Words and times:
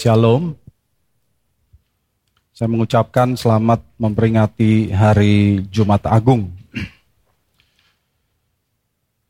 Shalom. 0.00 0.56
Saya 2.56 2.72
mengucapkan 2.72 3.36
selamat 3.36 3.84
memperingati 4.00 4.88
hari 4.96 5.60
Jumat 5.68 6.08
Agung. 6.08 6.48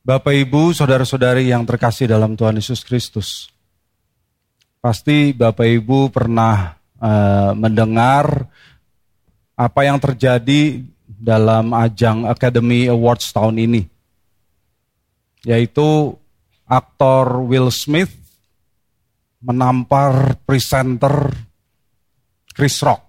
Bapak 0.07 0.31
Ibu, 0.31 0.71
saudara-saudari 0.71 1.51
yang 1.51 1.67
terkasih 1.67 2.07
dalam 2.07 2.39
Tuhan 2.39 2.63
Yesus 2.63 2.87
Kristus. 2.87 3.51
Pasti 4.79 5.35
Bapak 5.35 5.67
Ibu 5.67 6.15
pernah 6.15 6.79
uh, 7.03 7.51
mendengar 7.59 8.47
apa 9.59 9.81
yang 9.83 9.99
terjadi 9.99 10.87
dalam 11.03 11.75
ajang 11.75 12.31
Academy 12.31 12.87
Awards 12.87 13.35
tahun 13.35 13.59
ini. 13.59 13.91
Yaitu 15.43 16.15
aktor 16.63 17.43
Will 17.43 17.75
Smith 17.75 18.20
menampar 19.41 20.37
presenter 20.45 21.33
Chris 22.53 22.77
Rock. 22.85 23.09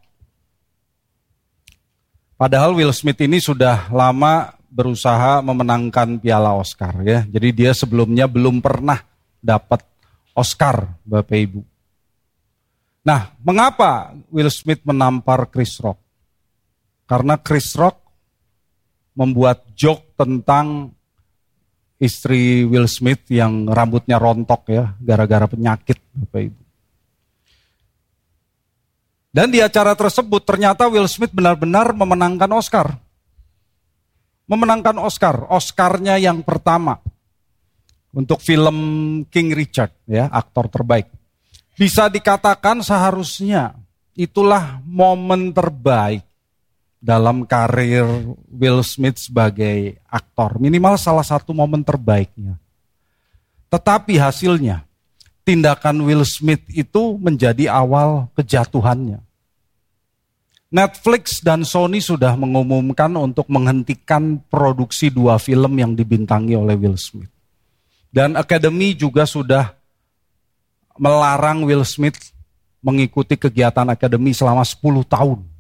Padahal 2.40 2.74
Will 2.74 2.96
Smith 2.96 3.22
ini 3.22 3.38
sudah 3.38 3.92
lama 3.94 4.56
berusaha 4.72 5.44
memenangkan 5.44 6.18
piala 6.18 6.56
Oscar 6.56 7.04
ya. 7.04 7.28
Jadi 7.28 7.50
dia 7.54 7.72
sebelumnya 7.76 8.26
belum 8.26 8.64
pernah 8.64 8.98
dapat 9.38 9.84
Oscar 10.34 10.98
Bapak 11.04 11.38
Ibu. 11.38 11.62
Nah, 13.06 13.34
mengapa 13.44 14.16
Will 14.32 14.50
Smith 14.50 14.82
menampar 14.88 15.50
Chris 15.52 15.78
Rock? 15.84 16.00
Karena 17.06 17.36
Chris 17.36 17.76
Rock 17.76 18.00
membuat 19.18 19.68
joke 19.76 20.16
tentang 20.16 20.96
istri 22.02 22.66
Will 22.66 22.90
Smith 22.90 23.30
yang 23.30 23.70
rambutnya 23.70 24.18
rontok 24.18 24.66
ya, 24.74 24.98
gara-gara 24.98 25.46
penyakit 25.46 26.02
Bapak 26.18 26.42
Ibu. 26.50 26.62
Dan 29.32 29.48
di 29.54 29.62
acara 29.62 29.94
tersebut 29.94 30.42
ternyata 30.44 30.90
Will 30.90 31.08
Smith 31.08 31.32
benar-benar 31.32 31.94
memenangkan 31.94 32.50
Oscar. 32.52 32.98
Memenangkan 34.50 34.98
Oscar, 35.00 35.48
Oscarnya 35.48 36.20
yang 36.20 36.44
pertama 36.44 37.00
untuk 38.12 38.44
film 38.44 38.78
King 39.32 39.56
Richard 39.56 39.96
ya, 40.10 40.28
aktor 40.28 40.68
terbaik. 40.68 41.08
Bisa 41.80 42.12
dikatakan 42.12 42.84
seharusnya 42.84 43.72
itulah 44.18 44.84
momen 44.84 45.56
terbaik 45.56 46.28
dalam 47.02 47.50
karir 47.50 48.06
Will 48.54 48.86
Smith 48.86 49.18
sebagai 49.18 49.98
aktor. 50.06 50.62
Minimal 50.62 51.02
salah 51.02 51.26
satu 51.26 51.50
momen 51.52 51.82
terbaiknya. 51.82 52.62
Tetapi 53.74 54.22
hasilnya, 54.22 54.86
tindakan 55.42 56.06
Will 56.06 56.22
Smith 56.22 56.62
itu 56.70 57.18
menjadi 57.18 57.74
awal 57.74 58.30
kejatuhannya. 58.38 59.26
Netflix 60.72 61.44
dan 61.44 61.68
Sony 61.68 62.00
sudah 62.00 62.38
mengumumkan 62.40 63.12
untuk 63.20 63.52
menghentikan 63.52 64.40
produksi 64.48 65.12
dua 65.12 65.36
film 65.36 65.76
yang 65.76 65.92
dibintangi 65.98 66.56
oleh 66.56 66.80
Will 66.80 66.96
Smith. 66.96 67.28
Dan 68.08 68.40
Academy 68.40 68.96
juga 68.96 69.28
sudah 69.28 69.76
melarang 70.96 71.68
Will 71.68 71.84
Smith 71.84 72.32
mengikuti 72.80 73.36
kegiatan 73.36 73.88
Academy 73.92 74.32
selama 74.32 74.64
10 74.64 75.04
tahun. 75.08 75.51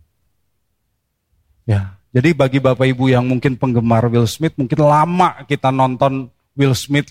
Ya, 1.66 2.02
jadi 2.12 2.36
bagi 2.36 2.60
Bapak 2.60 2.84
Ibu 2.84 3.08
yang 3.08 3.24
mungkin 3.24 3.56
penggemar 3.56 4.04
Will 4.12 4.28
Smith, 4.28 4.58
mungkin 4.60 4.84
lama 4.84 5.48
kita 5.48 5.72
nonton 5.72 6.28
Will 6.60 6.76
Smith 6.76 7.08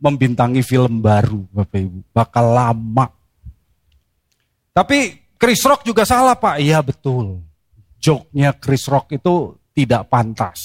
membintangi 0.00 0.64
film 0.64 1.04
baru, 1.04 1.44
Bapak 1.52 1.78
Ibu. 1.78 1.98
Bakal 2.16 2.46
lama. 2.48 3.06
Tapi 4.72 4.98
Chris 5.36 5.60
Rock 5.66 5.84
juga 5.84 6.08
salah, 6.08 6.38
Pak. 6.38 6.56
Iya, 6.62 6.80
betul. 6.80 7.42
Joknya 7.98 8.54
Chris 8.56 8.86
Rock 8.86 9.12
itu 9.12 9.58
tidak 9.74 10.08
pantas. 10.08 10.58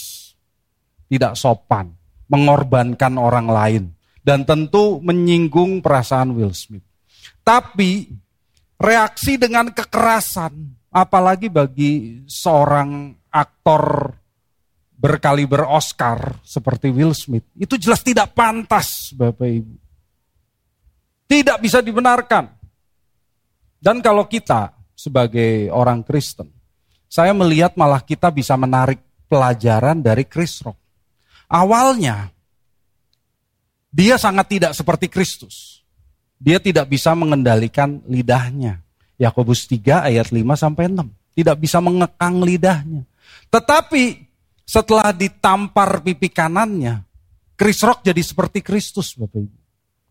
Tidak 1.10 1.34
sopan. 1.34 1.92
Mengorbankan 2.30 3.18
orang 3.18 3.48
lain. 3.50 3.84
Dan 4.24 4.48
tentu 4.48 5.04
menyinggung 5.04 5.84
perasaan 5.84 6.32
Will 6.38 6.56
Smith. 6.56 6.86
Tapi 7.44 8.08
reaksi 8.80 9.36
dengan 9.36 9.68
kekerasan 9.74 10.54
Apalagi 10.94 11.50
bagi 11.50 12.22
seorang 12.30 13.18
aktor 13.34 14.14
berkali 14.94 15.50
Oscar 15.50 16.38
seperti 16.46 16.94
Will 16.94 17.18
Smith. 17.18 17.50
Itu 17.58 17.76
jelas 17.82 18.06
tidak 18.06 18.38
pantas 18.38 19.10
Bapak 19.18 19.50
Ibu. 19.50 19.76
Tidak 21.26 21.58
bisa 21.58 21.82
dibenarkan. 21.82 22.46
Dan 23.82 24.00
kalau 24.00 24.30
kita 24.30 24.72
sebagai 24.94 25.68
orang 25.74 26.06
Kristen, 26.06 26.48
saya 27.10 27.34
melihat 27.34 27.74
malah 27.74 28.06
kita 28.06 28.30
bisa 28.30 28.54
menarik 28.54 29.02
pelajaran 29.26 29.98
dari 29.98 30.30
Chris 30.30 30.62
Rock. 30.62 30.78
Awalnya, 31.50 32.30
dia 33.90 34.16
sangat 34.22 34.46
tidak 34.46 34.72
seperti 34.78 35.10
Kristus. 35.10 35.82
Dia 36.38 36.62
tidak 36.62 36.92
bisa 36.92 37.12
mengendalikan 37.18 38.04
lidahnya. 38.06 38.83
Yakobus 39.24 39.64
3 39.72 40.12
ayat 40.12 40.28
5 40.36 40.44
sampai 40.60 40.92
6. 40.92 41.08
Tidak 41.34 41.56
bisa 41.56 41.80
mengekang 41.80 42.44
lidahnya. 42.44 43.08
Tetapi 43.48 44.04
setelah 44.68 45.16
ditampar 45.16 46.04
pipi 46.04 46.28
kanannya, 46.28 47.08
Chris 47.56 47.80
Rock 47.80 48.04
jadi 48.04 48.20
seperti 48.20 48.60
Kristus 48.60 49.16
Bapak 49.16 49.40
Ibu. 49.40 49.58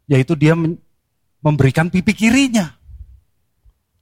Yaitu 0.09 0.33
dia 0.35 0.57
memberikan 1.45 1.93
pipi 1.93 2.17
kirinya. 2.17 2.73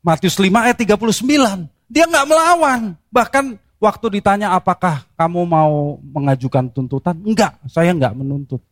Matius 0.00 0.38
5 0.38 0.46
ayat 0.48 0.78
39. 0.78 1.66
Dia 1.90 2.06
nggak 2.06 2.26
melawan. 2.30 2.94
Bahkan 3.10 3.58
waktu 3.82 4.06
ditanya 4.20 4.54
apakah 4.54 5.02
kamu 5.18 5.40
mau 5.44 5.98
mengajukan 6.00 6.70
tuntutan? 6.70 7.18
Enggak, 7.26 7.58
saya 7.66 7.90
nggak 7.92 8.14
menuntut. 8.14 8.62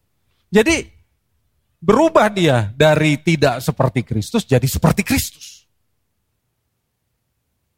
Jadi 0.49 0.89
berubah 1.79 2.31
dia 2.31 2.71
dari 2.75 3.19
tidak 3.23 3.63
seperti 3.63 4.03
Kristus 4.03 4.47
jadi 4.47 4.65
seperti 4.65 5.03
Kristus. 5.03 5.58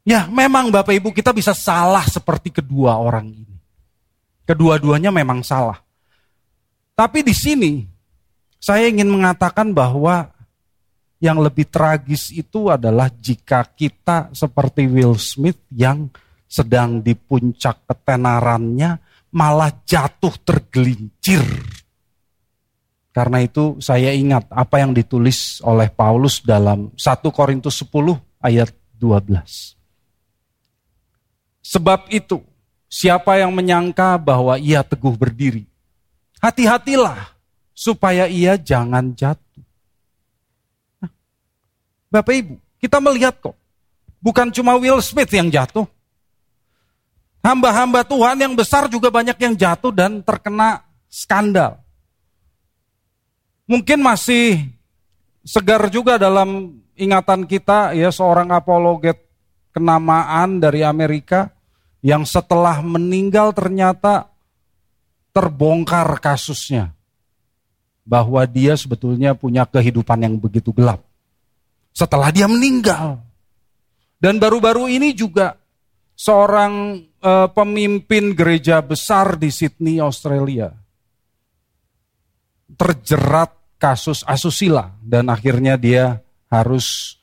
Ya 0.05 0.25
memang 0.27 0.73
Bapak 0.73 0.97
Ibu 0.97 1.13
kita 1.13 1.31
bisa 1.37 1.53
salah 1.53 2.05
seperti 2.09 2.49
kedua 2.49 2.97
orang 2.97 3.29
ini. 3.31 3.57
Kedua-duanya 4.49 5.13
memang 5.13 5.45
salah. 5.45 5.79
Tapi 6.97 7.23
di 7.23 7.33
sini 7.37 7.85
saya 8.61 8.89
ingin 8.89 9.09
mengatakan 9.09 9.73
bahwa 9.73 10.29
yang 11.21 11.41
lebih 11.41 11.69
tragis 11.69 12.33
itu 12.33 12.73
adalah 12.73 13.13
jika 13.13 13.65
kita 13.77 14.33
seperti 14.33 14.89
Will 14.89 15.21
Smith 15.21 15.61
yang 15.69 16.09
sedang 16.49 17.05
di 17.05 17.13
puncak 17.15 17.85
ketenarannya 17.85 18.97
malah 19.37 19.71
jatuh 19.85 20.35
tergelincir. 20.43 21.45
Karena 23.11 23.43
itu 23.43 23.77
saya 23.85 24.17
ingat 24.17 24.49
apa 24.49 24.81
yang 24.81 24.97
ditulis 24.97 25.61
oleh 25.63 25.93
Paulus 25.93 26.41
dalam 26.41 26.91
1 26.97 27.31
Korintus 27.31 27.85
10 27.85 28.17
ayat 28.41 28.71
12. 28.99 29.80
Sebab 31.61 32.09
itu, 32.09 32.41
siapa 32.91 33.37
yang 33.39 33.53
menyangka 33.53 34.17
bahwa 34.17 34.57
ia 34.57 34.81
teguh 34.83 35.15
berdiri, 35.15 35.69
hati-hatilah 36.41 37.37
supaya 37.77 38.27
ia 38.27 38.57
jangan 38.59 39.13
jatuh. 39.15 39.65
Nah, 41.01 41.13
Bapak 42.09 42.35
Ibu, 42.35 42.55
kita 42.81 42.99
melihat 42.99 43.37
kok, 43.39 43.57
bukan 44.19 44.49
cuma 44.53 44.77
Will 44.77 44.99
Smith 45.05 45.31
yang 45.31 45.49
jatuh. 45.49 45.87
Hamba-hamba 47.41 48.05
Tuhan 48.05 48.37
yang 48.37 48.53
besar 48.53 48.85
juga 48.93 49.09
banyak 49.09 49.37
yang 49.41 49.57
jatuh 49.57 49.89
dan 49.89 50.21
terkena 50.21 50.85
skandal. 51.09 51.81
Mungkin 53.65 54.03
masih 54.05 54.69
segar 55.41 55.89
juga 55.89 56.21
dalam 56.21 56.77
ingatan 56.99 57.49
kita 57.49 57.97
ya 57.97 58.13
seorang 58.13 58.53
apologet 58.53 59.30
kenamaan 59.71 60.59
dari 60.59 60.83
Amerika 60.87 61.51
yang 62.01 62.25
setelah 62.25 62.81
meninggal 62.81 63.53
ternyata 63.53 64.29
terbongkar 65.31 66.19
kasusnya. 66.19 66.93
Bahwa 68.05 68.43
dia 68.49 68.75
sebetulnya 68.75 69.37
punya 69.37 69.63
kehidupan 69.69 70.19
yang 70.27 70.35
begitu 70.41 70.75
gelap. 70.75 71.05
Setelah 71.95 72.33
dia 72.35 72.51
meninggal. 72.51 73.23
Dan 74.19 74.37
baru-baru 74.43 74.91
ini 74.91 75.15
juga 75.15 75.57
seorang 76.19 77.01
e, 77.21 77.33
pemimpin 77.55 78.37
gereja 78.37 78.83
besar 78.83 79.39
di 79.39 79.49
Sydney, 79.49 80.03
Australia. 80.03 80.75
Terjerat 82.75 83.57
kasus 83.81 84.21
asusila 84.29 84.93
dan 85.01 85.33
akhirnya 85.33 85.81
dia 85.81 86.21
harus 86.53 87.17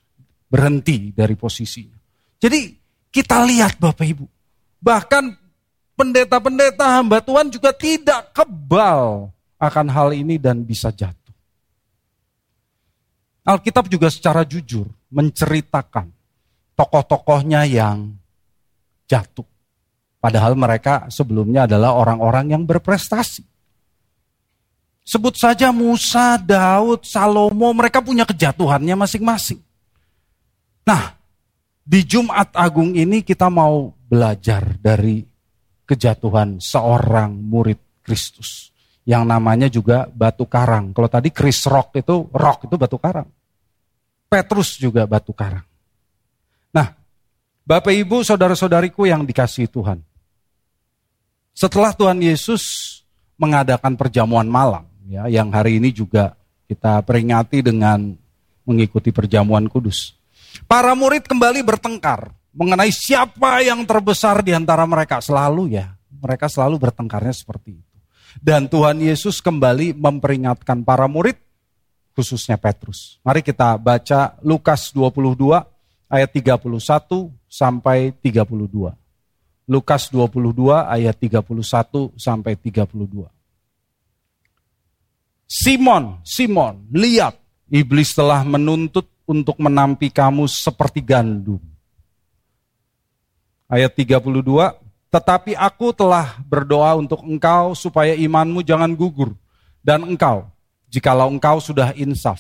berhenti 0.50 1.14
dari 1.14 1.38
posisinya. 1.38 1.97
Jadi 2.38 2.78
kita 3.10 3.42
lihat 3.46 3.82
Bapak 3.82 4.06
Ibu, 4.06 4.26
Bahkan 4.78 5.24
pendeta-pendeta 5.98 6.86
hamba 7.02 7.22
Tuhan 7.22 7.50
juga 7.50 7.74
tidak 7.74 8.32
kebal 8.34 9.34
akan 9.58 9.88
hal 9.90 10.14
ini 10.14 10.38
dan 10.38 10.62
bisa 10.62 10.94
jatuh. 10.94 11.34
Alkitab 13.48 13.90
juga 13.90 14.12
secara 14.12 14.44
jujur 14.46 14.86
menceritakan 15.10 16.12
tokoh-tokohnya 16.78 17.66
yang 17.66 18.14
jatuh. 19.08 19.48
Padahal 20.24 20.54
mereka 20.54 21.08
sebelumnya 21.08 21.66
adalah 21.66 21.96
orang-orang 21.96 22.54
yang 22.54 22.64
berprestasi. 22.68 23.42
Sebut 25.08 25.40
saja 25.40 25.72
Musa, 25.72 26.36
Daud, 26.36 27.08
Salomo, 27.08 27.72
mereka 27.72 28.04
punya 28.04 28.28
kejatuhannya 28.28 28.96
masing-masing. 29.00 29.64
Nah, 30.84 31.16
di 31.88 32.04
Jumat 32.04 32.52
Agung 32.52 32.92
ini 33.00 33.24
kita 33.24 33.48
mau 33.48 33.96
belajar 34.12 34.76
dari 34.76 35.24
kejatuhan 35.88 36.60
seorang 36.60 37.32
murid 37.40 38.04
Kristus. 38.04 38.76
Yang 39.08 39.24
namanya 39.24 39.72
juga 39.72 40.04
batu 40.12 40.44
karang. 40.44 40.92
Kalau 40.92 41.08
tadi 41.08 41.32
Chris 41.32 41.64
Rock 41.64 41.96
itu, 41.96 42.28
rock 42.36 42.68
itu 42.68 42.76
batu 42.76 43.00
karang. 43.00 43.32
Petrus 44.28 44.76
juga 44.76 45.08
batu 45.08 45.32
karang. 45.32 45.64
Nah, 46.76 46.92
Bapak 47.64 47.96
Ibu, 47.96 48.20
saudara-saudariku 48.28 49.08
yang 49.08 49.24
dikasih 49.24 49.72
Tuhan. 49.72 50.04
Setelah 51.56 51.96
Tuhan 51.96 52.20
Yesus 52.20 52.64
mengadakan 53.40 53.96
perjamuan 53.96 54.44
malam, 54.44 54.84
ya, 55.08 55.32
yang 55.32 55.56
hari 55.56 55.80
ini 55.80 55.96
juga 55.96 56.36
kita 56.68 57.00
peringati 57.08 57.64
dengan 57.64 58.12
mengikuti 58.68 59.16
perjamuan 59.16 59.72
kudus. 59.72 60.17
Para 60.66 60.98
murid 60.98 61.30
kembali 61.30 61.62
bertengkar 61.62 62.34
mengenai 62.58 62.90
siapa 62.90 63.62
yang 63.62 63.86
terbesar 63.86 64.42
di 64.42 64.58
antara 64.58 64.88
mereka. 64.90 65.22
Selalu 65.22 65.78
ya, 65.78 65.94
mereka 66.10 66.50
selalu 66.50 66.90
bertengkarnya 66.90 67.36
seperti 67.36 67.78
itu. 67.78 67.98
Dan 68.42 68.66
Tuhan 68.66 68.98
Yesus 68.98 69.42
kembali 69.42 69.94
memperingatkan 69.94 70.82
para 70.82 71.06
murid 71.06 71.38
khususnya 72.18 72.58
Petrus. 72.58 73.22
Mari 73.22 73.46
kita 73.46 73.78
baca 73.78 74.42
Lukas 74.42 74.90
22 74.90 75.54
ayat 76.10 76.30
31 76.34 77.30
sampai 77.46 78.10
32. 78.26 78.58
Lukas 79.70 80.10
22 80.10 80.74
ayat 80.74 81.14
31 81.14 82.18
sampai 82.18 82.58
32. 82.58 83.30
Simon, 85.48 86.20
Simon, 86.26 86.90
lihat 86.90 87.38
iblis 87.70 88.18
telah 88.18 88.42
menuntut 88.42 89.06
untuk 89.28 89.60
menampi 89.60 90.08
kamu 90.08 90.48
seperti 90.48 91.04
gandum. 91.04 91.60
Ayat 93.68 93.92
32, 93.92 94.24
tetapi 95.12 95.52
aku 95.60 95.92
telah 95.92 96.40
berdoa 96.48 96.96
untuk 96.96 97.20
engkau 97.28 97.76
supaya 97.76 98.16
imanmu 98.16 98.64
jangan 98.64 98.96
gugur. 98.96 99.36
Dan 99.84 100.08
engkau, 100.08 100.48
Jikalau 100.88 101.28
engkau 101.28 101.60
sudah 101.60 101.92
insaf, 102.00 102.40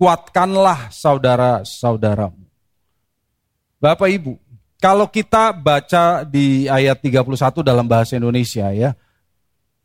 kuatkanlah 0.00 0.88
saudara-saudaramu. 0.88 2.40
Bapak 3.76 4.08
Ibu, 4.08 4.40
kalau 4.80 5.04
kita 5.04 5.52
baca 5.52 6.24
di 6.24 6.64
ayat 6.72 6.96
31 7.04 7.60
dalam 7.60 7.84
bahasa 7.84 8.16
Indonesia 8.16 8.72
ya, 8.72 8.96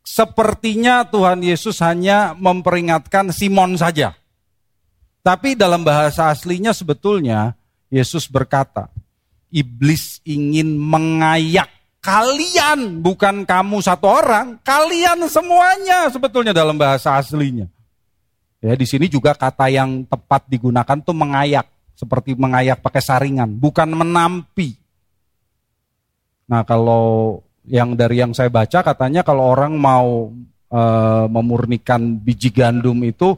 sepertinya 0.00 1.04
Tuhan 1.04 1.44
Yesus 1.44 1.84
hanya 1.84 2.32
memperingatkan 2.32 3.28
Simon 3.28 3.76
saja. 3.76 4.16
Tapi 5.28 5.52
dalam 5.52 5.84
bahasa 5.84 6.32
aslinya 6.32 6.72
sebetulnya 6.72 7.52
Yesus 7.92 8.24
berkata, 8.32 8.88
iblis 9.52 10.24
ingin 10.24 10.72
mengayak 10.80 11.68
kalian, 12.00 13.04
bukan 13.04 13.44
kamu 13.44 13.84
satu 13.84 14.08
orang, 14.08 14.56
kalian 14.64 15.28
semuanya 15.28 16.08
sebetulnya 16.08 16.56
dalam 16.56 16.80
bahasa 16.80 17.20
aslinya. 17.20 17.68
Ya, 18.64 18.72
di 18.72 18.88
sini 18.88 19.04
juga 19.04 19.36
kata 19.36 19.68
yang 19.68 20.08
tepat 20.08 20.48
digunakan 20.48 20.96
tuh 21.04 21.12
mengayak, 21.12 21.68
seperti 21.92 22.32
mengayak 22.32 22.80
pakai 22.80 23.04
saringan, 23.04 23.52
bukan 23.52 23.92
menampi. 23.92 24.80
Nah, 26.48 26.64
kalau 26.64 27.44
yang 27.68 27.92
dari 27.92 28.24
yang 28.24 28.32
saya 28.32 28.48
baca 28.48 28.80
katanya 28.80 29.20
kalau 29.20 29.52
orang 29.52 29.76
mau 29.76 30.32
e, 30.72 30.82
memurnikan 31.28 32.16
biji 32.16 32.48
gandum 32.48 32.96
itu 33.04 33.36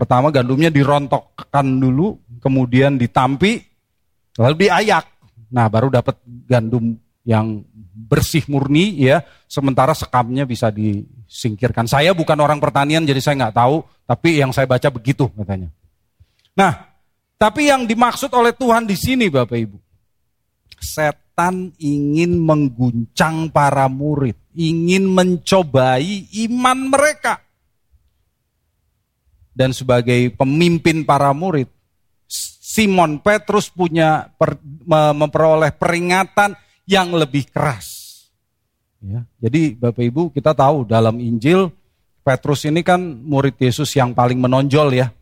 pertama 0.00 0.32
gandumnya 0.32 0.72
dirontokkan 0.72 1.68
dulu, 1.68 2.16
kemudian 2.40 2.96
ditampi, 2.96 3.60
lalu 4.40 4.64
diayak. 4.64 5.04
Nah, 5.52 5.68
baru 5.68 5.92
dapat 5.92 6.16
gandum 6.48 6.96
yang 7.28 7.60
bersih 8.08 8.48
murni 8.48 8.96
ya, 8.96 9.20
sementara 9.44 9.92
sekamnya 9.92 10.48
bisa 10.48 10.72
disingkirkan. 10.72 11.84
Saya 11.84 12.16
bukan 12.16 12.40
orang 12.40 12.56
pertanian 12.56 13.04
jadi 13.04 13.20
saya 13.20 13.46
nggak 13.46 13.56
tahu, 13.60 13.84
tapi 14.08 14.40
yang 14.40 14.56
saya 14.56 14.64
baca 14.64 14.88
begitu 14.88 15.28
katanya. 15.36 15.68
Nah, 16.56 16.72
tapi 17.36 17.68
yang 17.68 17.84
dimaksud 17.84 18.32
oleh 18.32 18.56
Tuhan 18.56 18.88
di 18.88 18.96
sini 18.96 19.28
Bapak 19.28 19.58
Ibu. 19.58 19.78
Setan 20.80 21.76
ingin 21.76 22.40
mengguncang 22.40 23.52
para 23.52 23.84
murid, 23.84 24.36
ingin 24.56 25.12
mencobai 25.12 26.32
iman 26.48 26.78
mereka. 26.88 27.49
Dan 29.60 29.76
sebagai 29.76 30.32
pemimpin 30.32 31.04
para 31.04 31.36
murid, 31.36 31.68
Simon 32.70 33.20
Petrus 33.20 33.68
punya 33.68 34.32
per, 34.40 34.56
memperoleh 34.88 35.76
peringatan 35.76 36.56
yang 36.88 37.12
lebih 37.12 37.44
keras. 37.52 38.00
Ya, 39.04 39.28
jadi 39.36 39.76
Bapak 39.76 40.00
Ibu 40.00 40.32
kita 40.32 40.56
tahu 40.56 40.88
dalam 40.88 41.20
Injil 41.20 41.68
Petrus 42.24 42.64
ini 42.64 42.80
kan 42.80 43.00
murid 43.00 43.58
Yesus 43.58 43.90
yang 43.98 44.14
paling 44.14 44.38
menonjol 44.38 44.96
ya. 44.96 45.12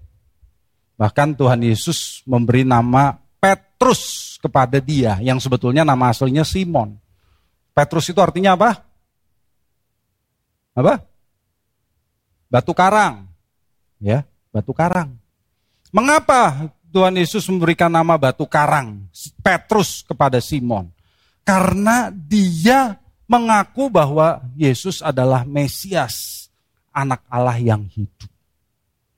Bahkan 1.01 1.35
Tuhan 1.35 1.65
Yesus 1.65 2.27
memberi 2.29 2.69
nama 2.69 3.17
Petrus 3.43 4.37
kepada 4.39 4.77
dia 4.77 5.17
yang 5.25 5.41
sebetulnya 5.41 5.89
nama 5.89 6.15
aslinya 6.15 6.45
Simon. 6.45 6.95
Petrus 7.75 8.13
itu 8.13 8.19
artinya 8.23 8.55
apa? 8.55 8.71
Apa? 10.77 10.95
Batu 12.53 12.77
karang. 12.77 13.25
Ya, 13.99 14.28
batu 14.53 14.73
karang. 14.77 15.15
Mengapa 15.89 16.69
Tuhan 16.93 17.17
Yesus 17.17 17.49
memberikan 17.49 17.89
nama 17.89 18.17
batu 18.17 18.45
karang 18.45 19.09
Petrus 19.41 20.05
kepada 20.05 20.41
Simon? 20.41 20.93
Karena 21.45 22.13
dia 22.13 23.01
mengaku 23.29 23.89
bahwa 23.89 24.45
Yesus 24.57 25.01
adalah 25.01 25.45
Mesias 25.49 26.49
anak 26.93 27.25
Allah 27.29 27.57
yang 27.61 27.85
hidup. 27.89 28.29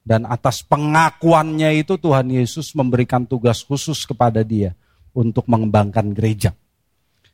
Dan 0.01 0.27
atas 0.27 0.67
pengakuannya 0.67 1.79
itu 1.79 1.95
Tuhan 1.95 2.29
Yesus 2.35 2.75
memberikan 2.75 3.23
tugas 3.23 3.63
khusus 3.63 4.03
kepada 4.03 4.43
dia 4.43 4.75
untuk 5.15 5.47
mengembangkan 5.47 6.11
gereja. 6.11 6.51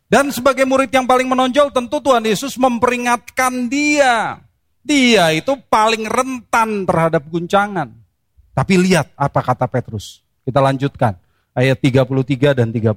Dan 0.07 0.31
sebagai 0.31 0.63
murid 0.63 0.93
yang 0.95 1.09
paling 1.09 1.27
menonjol 1.27 1.75
tentu 1.75 1.99
Tuhan 1.99 2.23
Yesus 2.23 2.55
memperingatkan 2.55 3.67
dia. 3.67 4.39
Dia 4.87 5.35
itu 5.35 5.59
paling 5.67 6.07
rentan 6.07 6.87
terhadap 6.87 7.27
guncangan. 7.27 7.91
Tapi 8.55 8.75
lihat 8.79 9.11
apa 9.19 9.43
kata 9.43 9.67
Petrus. 9.67 10.23
Kita 10.47 10.63
lanjutkan 10.63 11.19
ayat 11.51 11.83
33 11.83 12.55
dan 12.55 12.71
34. 12.71 12.95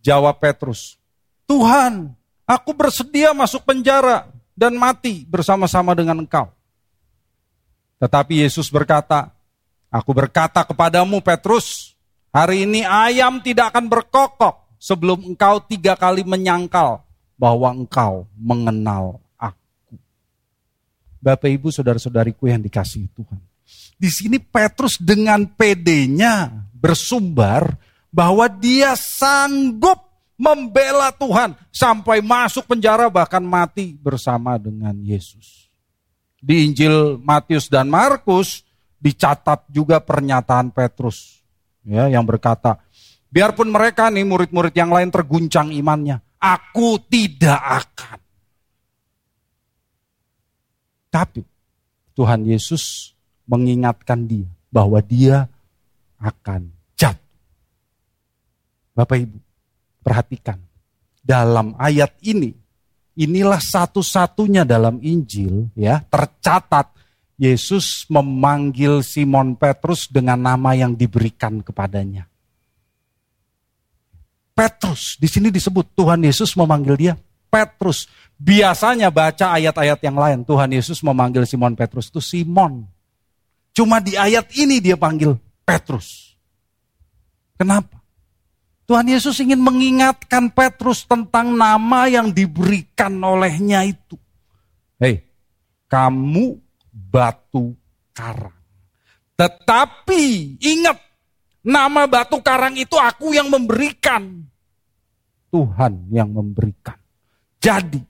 Jawab 0.00 0.40
Petrus, 0.40 0.96
Tuhan, 1.44 2.16
aku 2.48 2.72
bersedia 2.72 3.36
masuk 3.36 3.68
penjara 3.68 4.24
dan 4.56 4.72
mati 4.80 5.28
bersama-sama 5.28 5.92
dengan 5.92 6.24
engkau. 6.24 6.48
Tetapi 8.00 8.40
Yesus 8.40 8.72
berkata, 8.72 9.28
Aku 9.92 10.16
berkata 10.16 10.64
kepadamu 10.64 11.20
Petrus, 11.20 11.92
hari 12.32 12.64
ini 12.64 12.80
ayam 12.88 13.44
tidak 13.44 13.76
akan 13.76 13.90
berkokok 13.92 14.80
sebelum 14.80 15.20
engkau 15.34 15.60
tiga 15.68 15.92
kali 15.98 16.24
menyangkal 16.24 17.04
bahwa 17.40 17.72
engkau 17.72 18.28
mengenal 18.36 19.16
aku. 19.40 19.96
Bapak 21.24 21.48
ibu 21.48 21.72
saudara-saudariku 21.72 22.52
yang 22.52 22.60
dikasihi 22.60 23.08
Tuhan. 23.16 23.40
Di 23.96 24.12
sini 24.12 24.36
Petrus 24.36 25.00
dengan 25.00 25.48
pedenya 25.48 26.52
bersumbar 26.76 27.80
bahwa 28.12 28.44
dia 28.44 28.92
sanggup 28.92 30.04
membela 30.36 31.12
Tuhan 31.16 31.56
sampai 31.72 32.20
masuk 32.20 32.68
penjara 32.68 33.08
bahkan 33.08 33.44
mati 33.44 33.96
bersama 33.96 34.60
dengan 34.60 34.96
Yesus. 35.00 35.68
Di 36.40 36.64
Injil 36.64 37.20
Matius 37.20 37.68
dan 37.68 37.88
Markus 37.88 38.64
dicatat 39.00 39.68
juga 39.68 40.00
pernyataan 40.00 40.72
Petrus 40.72 41.40
ya 41.84 42.08
yang 42.08 42.24
berkata, 42.24 42.80
biarpun 43.28 43.68
mereka 43.68 44.08
nih 44.08 44.24
murid-murid 44.24 44.72
yang 44.72 44.92
lain 44.92 45.12
terguncang 45.12 45.72
imannya, 45.72 46.24
aku 46.40 46.96
tidak 47.12 47.60
akan. 47.60 48.18
Tapi 51.12 51.42
Tuhan 52.16 52.48
Yesus 52.48 53.12
mengingatkan 53.44 54.24
dia 54.24 54.48
bahwa 54.72 54.98
dia 55.04 55.44
akan 56.16 56.70
jatuh. 56.96 57.36
Bapak 58.96 59.18
Ibu, 59.20 59.38
Perhatikan, 60.00 60.56
dalam 61.20 61.76
ayat 61.76 62.16
ini, 62.24 62.56
inilah 63.20 63.60
satu-satunya 63.60 64.64
dalam 64.64 64.96
Injil 65.04 65.68
ya 65.76 66.00
tercatat 66.00 66.88
Yesus 67.40 68.08
memanggil 68.08 69.04
Simon 69.04 69.56
Petrus 69.56 70.08
dengan 70.08 70.40
nama 70.40 70.76
yang 70.76 70.96
diberikan 70.96 71.60
kepadanya. 71.64 72.29
Petrus, 74.60 75.16
di 75.16 75.24
sini 75.24 75.48
disebut 75.48 75.96
Tuhan 75.96 76.20
Yesus 76.20 76.52
memanggil 76.52 76.92
dia 77.00 77.14
Petrus. 77.48 78.04
Biasanya 78.36 79.08
baca 79.08 79.56
ayat-ayat 79.56 80.04
yang 80.04 80.20
lain, 80.20 80.44
Tuhan 80.44 80.68
Yesus 80.68 81.00
memanggil 81.00 81.48
Simon 81.48 81.72
Petrus 81.72 82.12
itu 82.12 82.20
Simon. 82.20 82.84
Cuma 83.72 84.04
di 84.04 84.20
ayat 84.20 84.52
ini 84.52 84.84
dia 84.84 85.00
panggil 85.00 85.32
Petrus. 85.64 86.36
Kenapa? 87.56 88.04
Tuhan 88.84 89.08
Yesus 89.08 89.40
ingin 89.40 89.64
mengingatkan 89.64 90.52
Petrus 90.52 91.08
tentang 91.08 91.56
nama 91.56 92.04
yang 92.12 92.28
diberikan 92.28 93.16
olehnya 93.16 93.88
itu. 93.88 94.20
Hei, 95.00 95.24
kamu 95.88 96.60
batu 96.92 97.72
karang. 98.12 98.60
Tetapi 99.40 100.60
ingat, 100.60 101.00
nama 101.64 102.04
batu 102.04 102.44
karang 102.44 102.76
itu 102.76 103.00
aku 103.00 103.32
yang 103.32 103.48
memberikan. 103.48 104.49
Tuhan 105.50 106.08
yang 106.14 106.30
memberikan. 106.30 106.96
Jadi, 107.60 108.00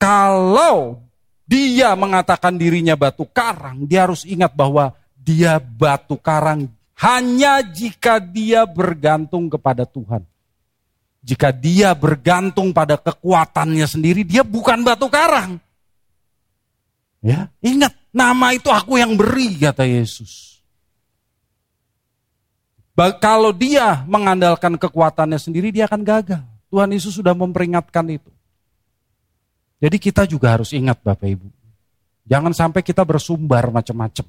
kalau 0.00 0.98
dia 1.44 1.92
mengatakan 1.94 2.56
dirinya 2.56 2.96
batu 2.96 3.28
karang, 3.28 3.84
dia 3.84 4.08
harus 4.08 4.24
ingat 4.24 4.56
bahwa 4.56 4.96
dia 5.14 5.60
batu 5.60 6.16
karang 6.16 6.68
hanya 6.98 7.60
jika 7.60 8.18
dia 8.18 8.64
bergantung 8.64 9.52
kepada 9.52 9.84
Tuhan. 9.84 10.24
Jika 11.24 11.52
dia 11.56 11.96
bergantung 11.96 12.72
pada 12.72 13.00
kekuatannya 13.00 13.88
sendiri, 13.88 14.28
dia 14.28 14.44
bukan 14.44 14.84
batu 14.84 15.08
karang. 15.08 15.56
Ya, 17.24 17.48
ingat 17.64 17.96
nama 18.12 18.52
itu 18.52 18.68
aku 18.68 19.00
yang 19.00 19.16
beri 19.16 19.56
kata 19.56 19.88
Yesus. 19.88 20.60
Kalau 22.94 23.50
dia 23.50 24.04
mengandalkan 24.04 24.76
kekuatannya 24.76 25.40
sendiri, 25.40 25.72
dia 25.72 25.88
akan 25.88 26.04
gagal. 26.04 26.44
Tuhan 26.74 26.90
Yesus 26.90 27.14
sudah 27.14 27.38
memperingatkan 27.38 28.02
itu. 28.10 28.34
Jadi 29.78 29.94
kita 30.02 30.26
juga 30.26 30.58
harus 30.58 30.74
ingat 30.74 30.98
Bapak 31.06 31.22
Ibu. 31.22 31.46
Jangan 32.26 32.50
sampai 32.50 32.82
kita 32.82 33.06
bersumbar 33.06 33.70
macam-macam. 33.70 34.26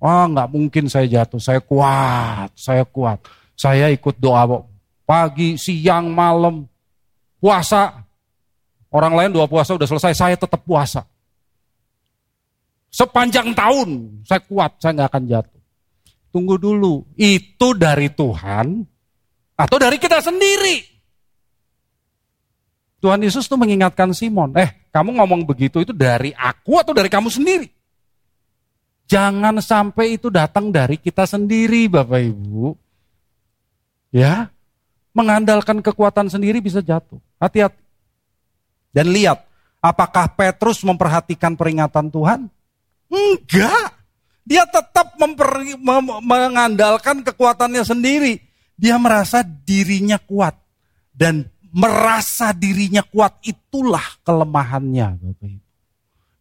Wah 0.00 0.24
nggak 0.32 0.48
mungkin 0.48 0.88
saya 0.88 1.04
jatuh, 1.04 1.36
saya 1.36 1.60
kuat, 1.60 2.56
saya 2.56 2.88
kuat. 2.88 3.20
Saya 3.52 3.92
ikut 3.92 4.16
doa 4.16 4.64
pagi, 5.04 5.60
siang, 5.60 6.08
malam, 6.08 6.64
puasa. 7.36 8.00
Orang 8.88 9.12
lain 9.12 9.36
dua 9.36 9.44
puasa 9.44 9.76
udah 9.76 9.84
selesai, 9.84 10.16
saya 10.16 10.40
tetap 10.40 10.64
puasa. 10.64 11.04
Sepanjang 12.88 13.52
tahun 13.52 14.24
saya 14.24 14.40
kuat, 14.48 14.80
saya 14.80 14.96
nggak 14.96 15.10
akan 15.12 15.24
jatuh. 15.28 15.60
Tunggu 16.32 16.56
dulu, 16.56 17.04
itu 17.20 17.76
dari 17.76 18.08
Tuhan 18.08 18.88
atau 19.60 19.76
dari 19.76 20.00
kita 20.00 20.24
sendiri? 20.24 20.89
Tuhan 23.00 23.24
Yesus 23.24 23.48
tuh 23.48 23.56
mengingatkan 23.56 24.12
Simon, 24.12 24.52
eh 24.60 24.76
kamu 24.92 25.16
ngomong 25.16 25.48
begitu 25.48 25.80
itu 25.80 25.96
dari 25.96 26.36
aku 26.36 26.76
atau 26.76 26.92
dari 26.92 27.08
kamu 27.08 27.32
sendiri? 27.32 27.66
Jangan 29.10 29.58
sampai 29.58 30.20
itu 30.20 30.30
datang 30.30 30.70
dari 30.70 31.00
kita 31.00 31.26
sendiri 31.26 31.90
Bapak 31.90 32.20
Ibu. 32.20 32.76
Ya, 34.14 34.52
mengandalkan 35.16 35.82
kekuatan 35.82 36.30
sendiri 36.30 36.62
bisa 36.62 36.78
jatuh. 36.78 37.18
Hati-hati. 37.40 37.80
Dan 38.90 39.10
lihat, 39.10 39.46
apakah 39.82 40.30
Petrus 40.34 40.82
memperhatikan 40.86 41.54
peringatan 41.54 42.10
Tuhan? 42.10 42.46
Enggak. 43.10 43.98
Dia 44.46 44.66
tetap 44.66 45.14
memper, 45.14 45.62
mem, 45.78 46.06
mengandalkan 46.26 47.22
kekuatannya 47.22 47.82
sendiri. 47.86 48.42
Dia 48.74 48.98
merasa 48.98 49.46
dirinya 49.46 50.18
kuat. 50.18 50.58
Dan 51.10 51.46
merasa 51.70 52.50
dirinya 52.50 53.02
kuat 53.06 53.38
itulah 53.46 54.04
kelemahannya. 54.26 55.18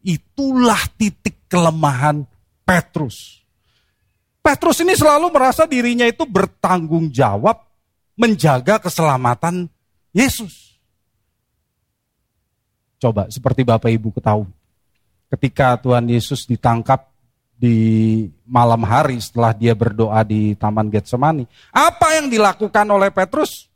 Itulah 0.01 0.81
titik 0.97 1.45
kelemahan 1.45 2.25
Petrus. 2.65 3.41
Petrus 4.39 4.81
ini 4.81 4.97
selalu 4.97 5.29
merasa 5.29 5.69
dirinya 5.69 6.07
itu 6.09 6.25
bertanggung 6.25 7.13
jawab 7.13 7.61
menjaga 8.17 8.81
keselamatan 8.81 9.69
Yesus. 10.11 10.81
Coba 12.99 13.29
seperti 13.31 13.63
Bapak 13.63 13.93
Ibu 13.93 14.11
ketahui. 14.11 14.49
Ketika 15.29 15.77
Tuhan 15.77 16.09
Yesus 16.09 16.49
ditangkap 16.49 17.09
di 17.59 17.77
malam 18.47 18.81
hari 18.87 19.19
setelah 19.19 19.53
dia 19.53 19.75
berdoa 19.75 20.23
di 20.23 20.55
Taman 20.55 20.87
Getsemani. 20.89 21.45
Apa 21.75 22.17
yang 22.17 22.31
dilakukan 22.31 22.87
oleh 22.89 23.11
Petrus? 23.11 23.68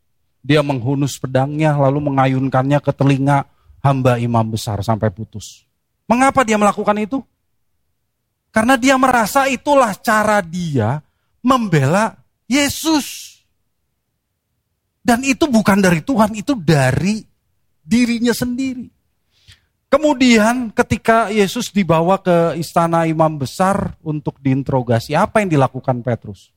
Dia 0.44 0.60
menghunus 0.60 1.16
pedangnya 1.16 1.72
lalu 1.80 2.12
mengayunkannya 2.12 2.84
ke 2.84 2.92
telinga 2.92 3.48
hamba 3.80 4.20
imam 4.20 4.44
besar 4.52 4.84
sampai 4.84 5.08
putus. 5.08 5.64
Mengapa 6.04 6.44
dia 6.44 6.60
melakukan 6.60 7.00
itu? 7.00 7.24
Karena 8.52 8.78
dia 8.78 9.00
merasa 9.00 9.48
itulah 9.48 9.96
cara 9.98 10.44
dia 10.44 11.00
membela 11.42 12.14
Yesus. 12.46 13.40
Dan 15.04 15.24
itu 15.24 15.50
bukan 15.50 15.84
dari 15.84 16.00
Tuhan, 16.00 16.32
itu 16.38 16.56
dari 16.56 17.24
dirinya 17.84 18.32
sendiri. 18.32 18.88
Kemudian 19.92 20.74
ketika 20.74 21.30
Yesus 21.30 21.70
dibawa 21.70 22.18
ke 22.18 22.58
istana 22.58 23.06
imam 23.06 23.36
besar 23.38 23.94
untuk 24.02 24.40
diinterogasi, 24.40 25.14
apa 25.14 25.44
yang 25.44 25.54
dilakukan 25.54 26.02
Petrus? 26.02 26.50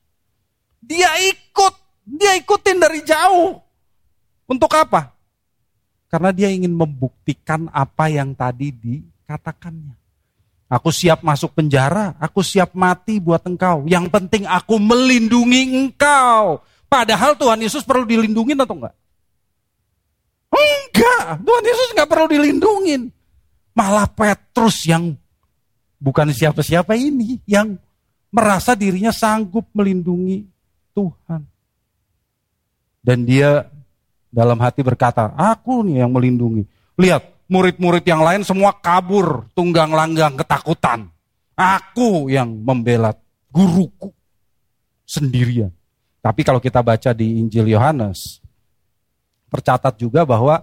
Dia 0.81 1.11
ikut, 1.21 1.75
dia 2.07 2.33
ikutin 2.39 2.77
dari 2.81 3.03
jauh. 3.03 3.66
Untuk 4.47 4.71
apa? 4.73 5.11
Karena 6.07 6.31
dia 6.31 6.47
ingin 6.47 6.71
membuktikan 6.71 7.67
apa 7.75 8.07
yang 8.07 8.31
tadi 8.31 8.71
dikatakannya. 8.71 9.95
Aku 10.67 10.91
siap 10.91 11.23
masuk 11.23 11.55
penjara, 11.55 12.15
aku 12.19 12.43
siap 12.43 12.75
mati 12.75 13.19
buat 13.23 13.43
engkau. 13.43 13.87
Yang 13.87 14.11
penting 14.11 14.43
aku 14.47 14.79
melindungi 14.79 15.75
engkau. 15.75 16.63
Padahal 16.87 17.35
Tuhan 17.35 17.59
Yesus 17.59 17.83
perlu 17.83 18.07
dilindungi 18.07 18.55
atau 18.55 18.75
enggak? 18.75 18.95
Enggak, 20.51 21.43
Tuhan 21.43 21.63
Yesus 21.67 21.87
enggak 21.95 22.09
perlu 22.11 22.27
dilindungi. 22.31 22.95
Malah 23.75 24.07
Petrus 24.11 24.87
yang 24.87 25.15
bukan 25.99 26.31
siapa-siapa 26.31 26.95
ini, 26.95 27.39
yang 27.47 27.75
merasa 28.31 28.75
dirinya 28.75 29.11
sanggup 29.11 29.67
melindungi 29.71 30.47
Tuhan. 30.91 31.47
Dan 33.03 33.23
dia 33.23 33.71
dalam 34.27 34.59
hati 34.59 34.83
berkata, 34.83 35.31
aku 35.33 35.83
nih 35.87 36.03
yang 36.05 36.11
melindungi. 36.11 36.67
Lihat, 36.99 37.47
murid-murid 37.47 38.03
yang 38.03 38.21
lain 38.21 38.43
semua 38.43 38.75
kabur, 38.75 39.47
tunggang 39.55 39.91
langgang 39.91 40.35
ketakutan. 40.35 41.07
Aku 41.57 42.29
yang 42.29 42.53
membela 42.61 43.15
guruku 43.49 44.13
sendirian. 45.07 45.71
Tapi 46.21 46.43
kalau 46.43 46.59
kita 46.59 46.83
baca 46.83 47.15
di 47.15 47.39
Injil 47.39 47.71
Yohanes, 47.71 48.43
tercatat 49.47 49.95
juga 49.95 50.27
bahwa 50.27 50.59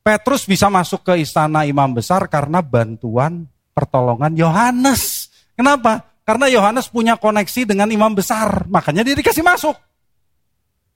Petrus 0.00 0.48
bisa 0.48 0.72
masuk 0.72 1.04
ke 1.04 1.20
istana 1.20 1.68
imam 1.68 1.92
besar 1.92 2.24
karena 2.30 2.64
bantuan 2.64 3.44
pertolongan 3.76 4.32
Yohanes. 4.32 5.28
Kenapa? 5.52 6.08
Karena 6.24 6.46
Yohanes 6.48 6.88
punya 6.88 7.18
koneksi 7.18 7.68
dengan 7.68 7.90
imam 7.90 8.14
besar, 8.14 8.64
makanya 8.70 9.02
dia 9.02 9.18
dikasih 9.18 9.44
masuk. 9.44 9.76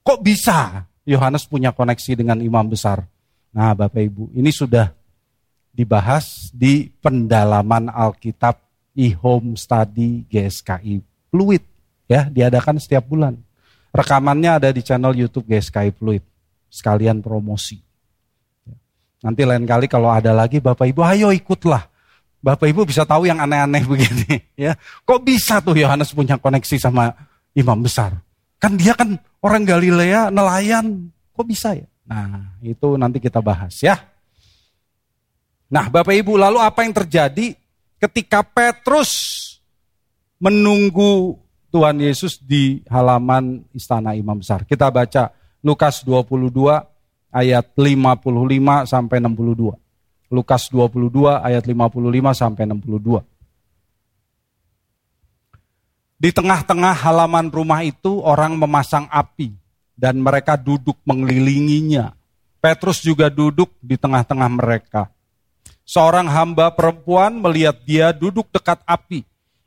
Kok 0.01 0.19
bisa 0.23 0.87
Yohanes 1.05 1.45
punya 1.45 1.69
koneksi 1.69 2.17
dengan 2.17 2.41
imam 2.41 2.65
besar? 2.65 3.05
Nah, 3.53 3.71
Bapak 3.77 4.01
Ibu, 4.01 4.35
ini 4.35 4.51
sudah 4.51 4.91
dibahas 5.71 6.49
di 6.51 6.89
pendalaman 6.99 7.87
Alkitab 7.93 8.59
e-home 8.97 9.53
study 9.55 10.25
GSKI 10.27 10.99
Fluid 11.29 11.63
ya, 12.09 12.27
diadakan 12.27 12.81
setiap 12.81 13.05
bulan. 13.05 13.37
Rekamannya 13.95 14.59
ada 14.59 14.69
di 14.73 14.83
channel 14.83 15.15
YouTube 15.15 15.47
GSKI 15.47 15.95
Fluid. 15.95 16.23
Sekalian 16.67 17.23
promosi. 17.23 17.79
Nanti 19.23 19.41
lain 19.47 19.63
kali 19.63 19.87
kalau 19.87 20.11
ada 20.11 20.35
lagi 20.35 20.59
Bapak 20.59 20.89
Ibu, 20.91 21.01
ayo 21.05 21.31
ikutlah. 21.31 21.87
Bapak 22.43 22.67
Ibu 22.69 22.83
bisa 22.83 23.07
tahu 23.07 23.25
yang 23.25 23.39
aneh-aneh 23.39 23.87
begini 23.87 24.43
ya. 24.67 24.75
Kok 25.07 25.21
bisa 25.23 25.63
tuh 25.63 25.79
Yohanes 25.79 26.11
punya 26.11 26.35
koneksi 26.35 26.75
sama 26.81 27.15
imam 27.55 27.79
besar? 27.79 28.24
Kan 28.65 28.81
dia 28.81 28.97
kan 28.97 29.13
orang 29.45 29.61
Galilea, 29.61 30.33
nelayan. 30.33 31.13
Kok 31.37 31.45
bisa 31.45 31.77
ya? 31.77 31.85
Nah, 32.09 32.57
itu 32.65 32.97
nanti 32.97 33.21
kita 33.21 33.37
bahas 33.37 33.77
ya. 33.77 33.93
Nah, 35.69 35.85
Bapak 35.85 36.17
Ibu, 36.17 36.33
lalu 36.33 36.57
apa 36.57 36.81
yang 36.81 36.97
terjadi 36.97 37.53
ketika 38.01 38.41
Petrus 38.41 39.13
menunggu 40.41 41.37
Tuhan 41.69 42.01
Yesus 42.01 42.41
di 42.41 42.81
halaman 42.89 43.61
istana 43.69 44.17
imam 44.17 44.41
besar? 44.41 44.65
Kita 44.65 44.89
baca 44.89 45.29
Lukas 45.61 46.01
22 46.01 46.49
ayat 47.29 47.69
55 47.69 48.89
sampai 48.89 49.17
62. 49.21 49.77
Lukas 50.33 50.73
22 50.73 51.37
ayat 51.37 51.61
55 51.69 52.33
sampai 52.33 52.65
62. 52.65 53.21
Di 56.15 56.31
tengah-tengah 56.31 56.95
halaman 56.95 57.51
rumah 57.51 57.83
itu 57.83 58.23
orang 58.23 58.55
memasang 58.55 59.03
api 59.11 59.51
dan 59.99 60.19
mereka 60.19 60.55
duduk 60.55 60.95
mengelilinginya. 61.03 62.15
Petrus 62.63 63.03
juga 63.03 63.27
duduk 63.27 63.75
di 63.83 63.99
tengah-tengah 63.99 64.49
mereka. 64.49 65.11
Seorang 65.85 66.25
hamba 66.31 66.73
perempuan 66.73 67.37
melihat 67.37 67.77
dia 67.85 68.09
duduk 68.15 68.49
dekat 68.49 68.81
api. 68.87 69.21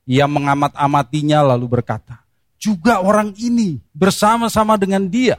Ia 0.09 0.25
mengamat-amatinya 0.25 1.53
lalu 1.53 1.79
berkata, 1.79 2.25
juga 2.57 3.05
orang 3.05 3.37
ini 3.37 3.79
bersama-sama 3.93 4.81
dengan 4.81 5.05
dia. 5.05 5.37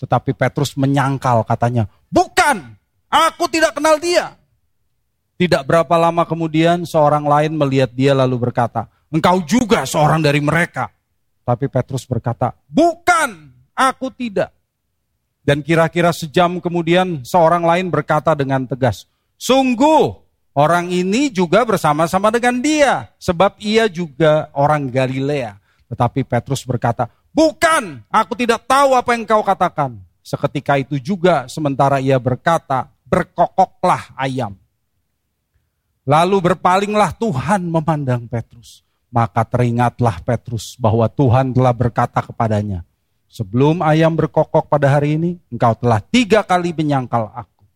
Tetapi 0.00 0.34
Petrus 0.34 0.74
menyangkal 0.74 1.44
katanya, 1.46 1.86
bukan, 2.08 2.74
aku 3.12 3.44
tidak 3.46 3.76
kenal 3.76 4.00
dia. 4.00 4.34
Tidak 5.36 5.62
berapa 5.62 5.94
lama 6.00 6.24
kemudian 6.26 6.82
seorang 6.88 7.22
lain 7.28 7.54
melihat 7.54 7.92
dia 7.92 8.16
lalu 8.16 8.50
berkata, 8.50 8.90
engkau 9.12 9.42
juga 9.44 9.84
seorang 9.84 10.22
dari 10.22 10.40
mereka. 10.40 10.88
Tapi 11.44 11.68
Petrus 11.68 12.08
berkata, 12.08 12.56
bukan, 12.64 13.52
aku 13.76 14.08
tidak. 14.14 14.54
Dan 15.44 15.60
kira-kira 15.60 16.08
sejam 16.08 16.56
kemudian 16.56 17.20
seorang 17.20 17.60
lain 17.60 17.92
berkata 17.92 18.32
dengan 18.32 18.64
tegas, 18.64 19.04
sungguh 19.36 20.16
orang 20.56 20.88
ini 20.88 21.28
juga 21.28 21.68
bersama-sama 21.68 22.32
dengan 22.32 22.56
dia, 22.64 23.12
sebab 23.20 23.60
ia 23.60 23.84
juga 23.92 24.48
orang 24.56 24.88
Galilea. 24.88 25.60
Tetapi 25.92 26.24
Petrus 26.24 26.64
berkata, 26.64 27.12
bukan, 27.28 28.00
aku 28.08 28.32
tidak 28.40 28.64
tahu 28.64 28.96
apa 28.96 29.12
yang 29.12 29.28
kau 29.28 29.44
katakan. 29.44 30.00
Seketika 30.24 30.80
itu 30.80 30.96
juga 30.96 31.44
sementara 31.52 32.00
ia 32.00 32.16
berkata, 32.16 32.88
berkokoklah 33.04 34.16
ayam. 34.16 34.56
Lalu 36.04 36.52
berpalinglah 36.52 37.16
Tuhan 37.16 37.64
memandang 37.64 38.28
Petrus. 38.28 38.83
Maka 39.14 39.46
teringatlah 39.46 40.18
Petrus 40.26 40.74
bahwa 40.74 41.06
Tuhan 41.06 41.54
telah 41.54 41.70
berkata 41.70 42.18
kepadanya, 42.18 42.82
Sebelum 43.30 43.82
ayam 43.82 44.14
berkokok 44.14 44.70
pada 44.70 44.94
hari 44.94 45.18
ini, 45.18 45.30
engkau 45.50 45.74
telah 45.74 45.98
tiga 45.98 46.46
kali 46.46 46.70
menyangkal 46.70 47.30
aku. 47.34 47.66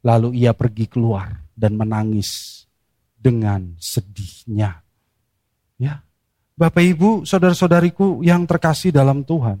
Lalu 0.00 0.40
ia 0.40 0.56
pergi 0.56 0.88
keluar 0.88 1.36
dan 1.52 1.76
menangis 1.76 2.64
dengan 3.20 3.76
sedihnya. 3.76 4.80
Ya, 5.76 6.00
Bapak 6.56 6.80
Ibu, 6.80 7.28
saudara-saudariku 7.28 8.24
yang 8.24 8.48
terkasih 8.48 8.88
dalam 8.88 9.20
Tuhan. 9.20 9.60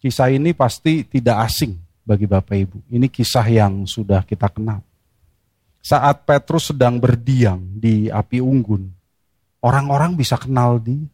Kisah 0.00 0.32
ini 0.32 0.56
pasti 0.56 1.04
tidak 1.04 1.44
asing 1.44 1.76
bagi 2.00 2.24
Bapak 2.24 2.56
Ibu. 2.56 2.78
Ini 2.88 3.04
kisah 3.12 3.44
yang 3.52 3.84
sudah 3.84 4.24
kita 4.24 4.48
kenal. 4.48 4.80
Saat 5.84 6.24
Petrus 6.24 6.72
sedang 6.72 6.96
berdiam 6.96 7.60
di 7.76 8.08
api 8.08 8.40
unggun, 8.40 8.99
orang-orang 9.60 10.16
bisa 10.16 10.36
kenal 10.36 10.80
dia 10.80 11.06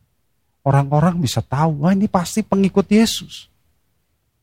orang-orang 0.66 1.22
bisa 1.22 1.38
tahu, 1.38 1.86
wah 1.86 1.94
ini 1.94 2.10
pasti 2.10 2.42
pengikut 2.42 2.90
Yesus. 2.90 3.46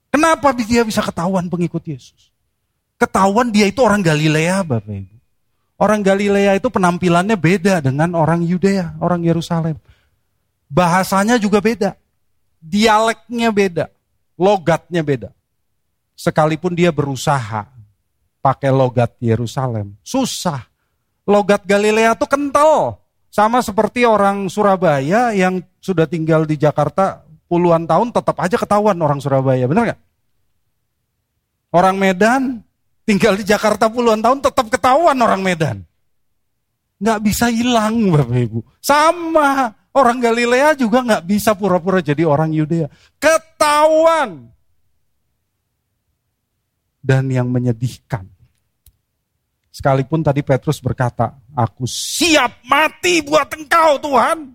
Kenapa 0.08 0.56
dia 0.56 0.88
bisa 0.88 1.04
ketahuan 1.04 1.52
pengikut 1.52 1.84
Yesus? 1.84 2.32
Ketahuan 2.96 3.52
dia 3.52 3.68
itu 3.68 3.84
orang 3.84 4.00
Galilea, 4.00 4.64
Bapak 4.64 4.88
Ibu. 4.88 5.16
Orang 5.76 6.00
Galilea 6.00 6.56
itu 6.56 6.72
penampilannya 6.72 7.36
beda 7.36 7.84
dengan 7.84 8.16
orang 8.16 8.40
Yudea, 8.40 8.96
orang 9.04 9.20
Yerusalem. 9.28 9.76
Bahasanya 10.72 11.36
juga 11.36 11.60
beda. 11.60 12.00
Dialeknya 12.64 13.52
beda. 13.52 13.86
Logatnya 14.40 15.04
beda. 15.04 15.36
Sekalipun 16.16 16.72
dia 16.72 16.94
berusaha 16.94 17.68
pakai 18.40 18.72
logat 18.72 19.12
Yerusalem, 19.20 19.98
susah. 20.06 20.64
Logat 21.28 21.68
Galilea 21.68 22.16
itu 22.16 22.28
kental. 22.30 23.03
Sama 23.34 23.66
seperti 23.66 24.06
orang 24.06 24.46
Surabaya 24.46 25.34
yang 25.34 25.58
sudah 25.82 26.06
tinggal 26.06 26.46
di 26.46 26.54
Jakarta 26.54 27.26
puluhan 27.50 27.90
tahun 27.90 28.14
tetap 28.14 28.38
aja 28.38 28.62
ketahuan 28.62 28.94
orang 29.02 29.18
Surabaya, 29.18 29.66
benar 29.66 29.90
nggak? 29.90 30.02
Orang 31.74 31.98
Medan 31.98 32.62
tinggal 33.10 33.34
di 33.34 33.42
Jakarta 33.42 33.90
puluhan 33.90 34.22
tahun 34.22 34.38
tetap 34.38 34.70
ketahuan 34.70 35.18
orang 35.18 35.42
Medan. 35.42 35.82
Nggak 37.02 37.20
bisa 37.26 37.50
hilang 37.50 38.14
Bapak 38.14 38.38
Ibu. 38.38 38.60
Sama 38.78 39.74
orang 39.98 40.22
Galilea 40.22 40.78
juga 40.78 41.02
nggak 41.02 41.26
bisa 41.26 41.58
pura-pura 41.58 42.06
jadi 42.06 42.30
orang 42.30 42.54
Yudea. 42.54 42.86
Ketahuan. 43.18 44.54
Dan 47.02 47.34
yang 47.34 47.50
menyedihkan 47.50 48.33
Sekalipun 49.74 50.22
tadi 50.22 50.46
Petrus 50.46 50.78
berkata, 50.78 51.34
aku 51.50 51.90
siap 51.90 52.62
mati 52.62 53.26
buat 53.26 53.50
engkau 53.58 53.98
Tuhan. 53.98 54.54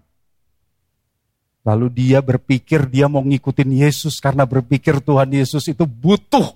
Lalu 1.66 1.86
dia 1.90 2.22
berpikir 2.22 2.86
dia 2.86 3.10
mau 3.10 3.26
ngikutin 3.26 3.82
Yesus 3.82 4.22
karena 4.22 4.46
berpikir 4.46 5.02
Tuhan 5.02 5.26
Yesus 5.34 5.66
itu 5.66 5.82
butuh 5.90 6.54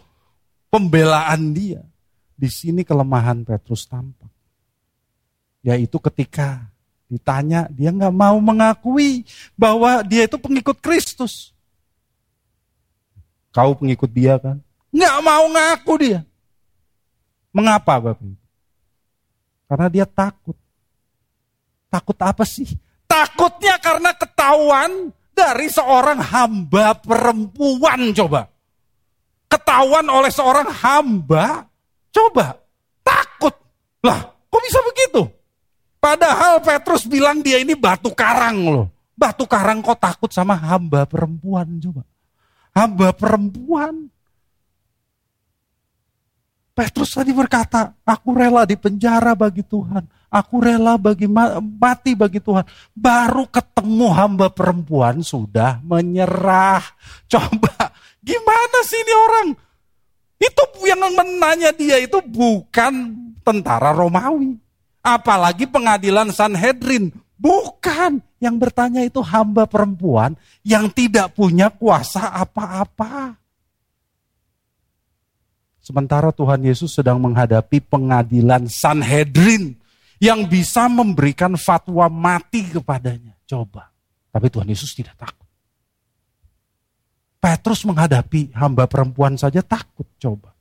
pembelaan 0.70 1.50
dia. 1.50 1.82
Di 2.38 2.46
sini 2.46 2.86
kelemahan 2.86 3.42
Petrus 3.42 3.82
tampak. 3.90 4.30
Yaitu 5.66 5.98
ketika 5.98 6.70
ditanya 7.10 7.66
dia 7.66 7.90
nggak 7.90 8.14
mau 8.14 8.38
mengakui 8.38 9.26
bahwa 9.58 10.06
dia 10.06 10.30
itu 10.30 10.38
pengikut 10.38 10.78
Kristus. 10.78 11.50
Kau 13.50 13.74
pengikut 13.74 14.08
dia 14.08 14.38
kan? 14.38 14.62
Nggak 14.94 15.16
mau 15.18 15.44
ngaku 15.50 15.92
dia. 15.98 16.20
Mengapa 17.50 17.98
Bapak? 17.98 18.41
Karena 19.72 19.88
dia 19.88 20.04
takut. 20.04 20.52
Takut 21.88 22.18
apa 22.20 22.44
sih? 22.44 22.68
Takutnya 23.08 23.80
karena 23.80 24.12
ketahuan 24.12 25.08
dari 25.32 25.72
seorang 25.72 26.20
hamba 26.20 26.92
perempuan 27.00 28.12
coba. 28.12 28.52
Ketahuan 29.48 30.04
oleh 30.12 30.28
seorang 30.28 30.68
hamba, 30.68 31.64
coba 32.12 32.52
takut. 33.00 33.56
Lah, 34.04 34.20
kok 34.52 34.60
bisa 34.60 34.84
begitu? 34.92 35.24
Padahal 35.96 36.60
Petrus 36.60 37.08
bilang 37.08 37.40
dia 37.40 37.56
ini 37.56 37.72
batu 37.72 38.12
karang 38.12 38.68
loh. 38.68 38.92
Batu 39.16 39.48
karang 39.48 39.80
kok 39.80 39.96
takut 39.96 40.28
sama 40.28 40.52
hamba 40.52 41.08
perempuan 41.08 41.80
coba. 41.80 42.04
Hamba 42.76 43.16
perempuan 43.16 44.11
Petrus 46.72 47.12
tadi 47.12 47.36
berkata, 47.36 47.92
aku 48.00 48.32
rela 48.32 48.64
di 48.64 48.80
penjara 48.80 49.36
bagi 49.36 49.60
Tuhan. 49.60 50.08
Aku 50.32 50.64
rela 50.64 50.96
bagi 50.96 51.28
mati 51.28 52.16
bagi 52.16 52.40
Tuhan. 52.40 52.64
Baru 52.96 53.44
ketemu 53.52 54.08
hamba 54.08 54.48
perempuan 54.48 55.20
sudah 55.20 55.84
menyerah. 55.84 56.80
Coba, 57.28 57.92
gimana 58.24 58.78
sih 58.88 58.96
ini 58.96 59.12
orang? 59.12 59.48
Itu 60.40 60.62
yang 60.88 61.04
menanya 61.12 61.76
dia 61.76 62.00
itu 62.00 62.24
bukan 62.24 63.12
tentara 63.44 63.92
Romawi. 63.92 64.56
Apalagi 65.04 65.68
pengadilan 65.68 66.32
Sanhedrin. 66.32 67.12
Bukan. 67.36 68.24
Yang 68.40 68.56
bertanya 68.56 69.04
itu 69.04 69.20
hamba 69.20 69.68
perempuan 69.68 70.40
yang 70.64 70.88
tidak 70.88 71.36
punya 71.36 71.68
kuasa 71.68 72.32
apa-apa. 72.32 73.41
Sementara 75.82 76.30
Tuhan 76.30 76.62
Yesus 76.62 76.94
sedang 76.94 77.18
menghadapi 77.18 77.82
pengadilan 77.82 78.70
Sanhedrin 78.70 79.74
yang 80.22 80.46
bisa 80.46 80.86
memberikan 80.86 81.58
fatwa 81.58 82.06
mati 82.06 82.70
kepadanya. 82.70 83.34
Coba. 83.42 83.90
Tapi 84.30 84.46
Tuhan 84.46 84.70
Yesus 84.70 84.94
tidak 84.94 85.18
takut. 85.18 85.42
Petrus 87.42 87.82
menghadapi 87.82 88.54
hamba 88.54 88.86
perempuan 88.86 89.34
saja 89.34 89.58
takut. 89.66 90.06
Coba. 90.22 90.54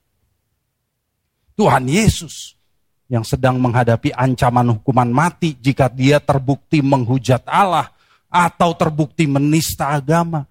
Tuhan 1.53 1.85
Yesus 1.85 2.57
yang 3.05 3.21
sedang 3.21 3.61
menghadapi 3.61 4.09
ancaman 4.17 4.81
hukuman 4.81 5.13
mati 5.13 5.53
jika 5.61 5.85
dia 5.85 6.17
terbukti 6.17 6.81
menghujat 6.81 7.45
Allah 7.45 7.93
atau 8.25 8.73
terbukti 8.73 9.29
menista 9.29 9.93
agama. 9.93 10.49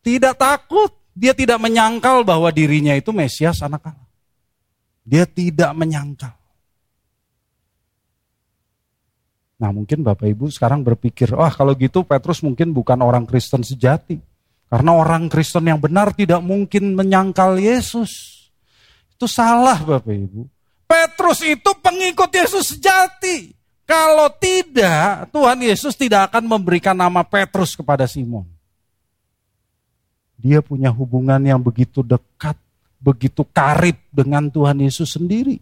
Tidak 0.00 0.32
takut. 0.32 0.99
Dia 1.20 1.36
tidak 1.36 1.60
menyangkal 1.60 2.24
bahwa 2.24 2.48
dirinya 2.48 2.96
itu 2.96 3.12
Mesias 3.12 3.60
anak 3.60 3.92
Allah. 3.92 4.08
Dia 5.04 5.28
tidak 5.28 5.76
menyangkal. 5.76 6.32
Nah 9.60 9.68
mungkin 9.76 10.00
Bapak 10.00 10.24
Ibu 10.24 10.48
sekarang 10.48 10.80
berpikir, 10.80 11.36
wah 11.36 11.52
kalau 11.52 11.76
gitu 11.76 12.08
Petrus 12.08 12.40
mungkin 12.40 12.72
bukan 12.72 13.04
orang 13.04 13.28
Kristen 13.28 13.60
sejati. 13.60 14.16
Karena 14.72 14.96
orang 14.96 15.28
Kristen 15.28 15.68
yang 15.68 15.76
benar 15.76 16.16
tidak 16.16 16.40
mungkin 16.40 16.96
menyangkal 16.96 17.60
Yesus. 17.60 18.08
Itu 19.12 19.28
salah 19.28 19.76
Bapak 19.76 20.16
Ibu. 20.16 20.48
Petrus 20.88 21.44
itu 21.44 21.70
pengikut 21.84 22.32
Yesus 22.32 22.72
sejati. 22.72 23.52
Kalau 23.84 24.32
tidak, 24.40 25.28
Tuhan 25.34 25.58
Yesus 25.60 25.92
tidak 25.98 26.32
akan 26.32 26.48
memberikan 26.48 26.96
nama 26.96 27.20
Petrus 27.26 27.76
kepada 27.76 28.08
Simon. 28.08 28.48
Dia 30.40 30.64
punya 30.64 30.88
hubungan 30.88 31.36
yang 31.44 31.60
begitu 31.60 32.00
dekat, 32.00 32.56
begitu 32.96 33.44
karib 33.52 34.00
dengan 34.08 34.48
Tuhan 34.48 34.80
Yesus 34.80 35.20
sendiri. 35.20 35.60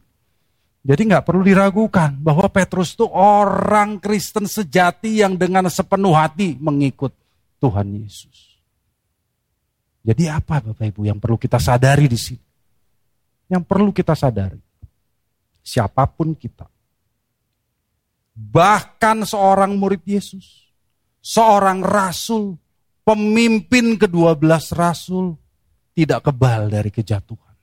Jadi 0.87 1.03
nggak 1.11 1.27
perlu 1.27 1.43
diragukan 1.43 2.14
bahwa 2.23 2.47
Petrus 2.47 2.95
itu 2.95 3.05
orang 3.11 3.99
Kristen 3.99 4.47
sejati 4.47 5.19
yang 5.19 5.35
dengan 5.35 5.67
sepenuh 5.67 6.14
hati 6.14 6.55
mengikut 6.62 7.11
Tuhan 7.59 7.91
Yesus. 7.99 8.62
Jadi 10.07 10.31
apa 10.31 10.62
Bapak 10.62 10.88
Ibu 10.95 11.11
yang 11.11 11.19
perlu 11.19 11.37
kita 11.37 11.59
sadari 11.59 12.07
di 12.07 12.17
sini? 12.17 12.47
Yang 13.51 13.64
perlu 13.67 13.91
kita 13.93 14.14
sadari, 14.14 14.61
siapa 15.61 16.05
pun 16.09 16.37
kita, 16.37 16.69
bahkan 18.33 19.25
seorang 19.25 19.73
murid 19.77 20.05
Yesus, 20.05 20.69
seorang 21.25 21.81
rasul, 21.81 22.61
pemimpin 23.09 23.97
kedua 23.97 24.37
belas 24.37 24.68
rasul, 24.77 25.33
tidak 25.97 26.29
kebal 26.29 26.68
dari 26.68 26.92
kejatuhan. 26.92 27.57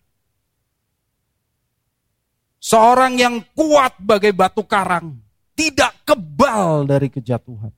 Seorang 2.58 3.13
yang 3.21 3.45
kuat 3.53 3.93
bagai 4.01 4.34
batu 4.34 4.65
karang, 4.65 5.21
tidak 5.53 6.01
kebal 6.01 6.89
dari 6.89 7.13
kejatuhan. 7.13 7.69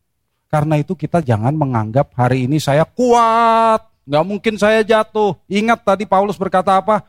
Karena 0.48 0.80
itu 0.80 0.96
kita 0.96 1.20
jangan 1.20 1.52
menganggap 1.52 2.16
hari 2.16 2.48
ini 2.48 2.56
saya 2.56 2.88
kuat, 2.88 3.84
nggak 4.08 4.24
mungkin 4.24 4.56
saya 4.56 4.80
jatuh. 4.88 5.36
Ingat 5.52 5.84
tadi 5.84 6.08
Paulus 6.08 6.40
berkata 6.40 6.80
apa? 6.80 7.04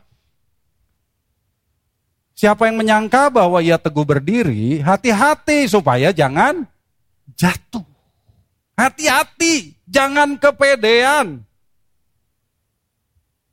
Siapa 2.35 2.67
yang 2.67 2.83
menyangka 2.83 3.31
bahwa 3.31 3.63
ia 3.63 3.79
teguh 3.79 4.03
berdiri, 4.03 4.83
hati-hati 4.83 5.71
supaya 5.71 6.11
jangan 6.11 6.67
jatuh. 7.39 7.87
Hati-hati, 8.79 9.75
jangan 9.83 10.39
kepedean. 10.39 11.43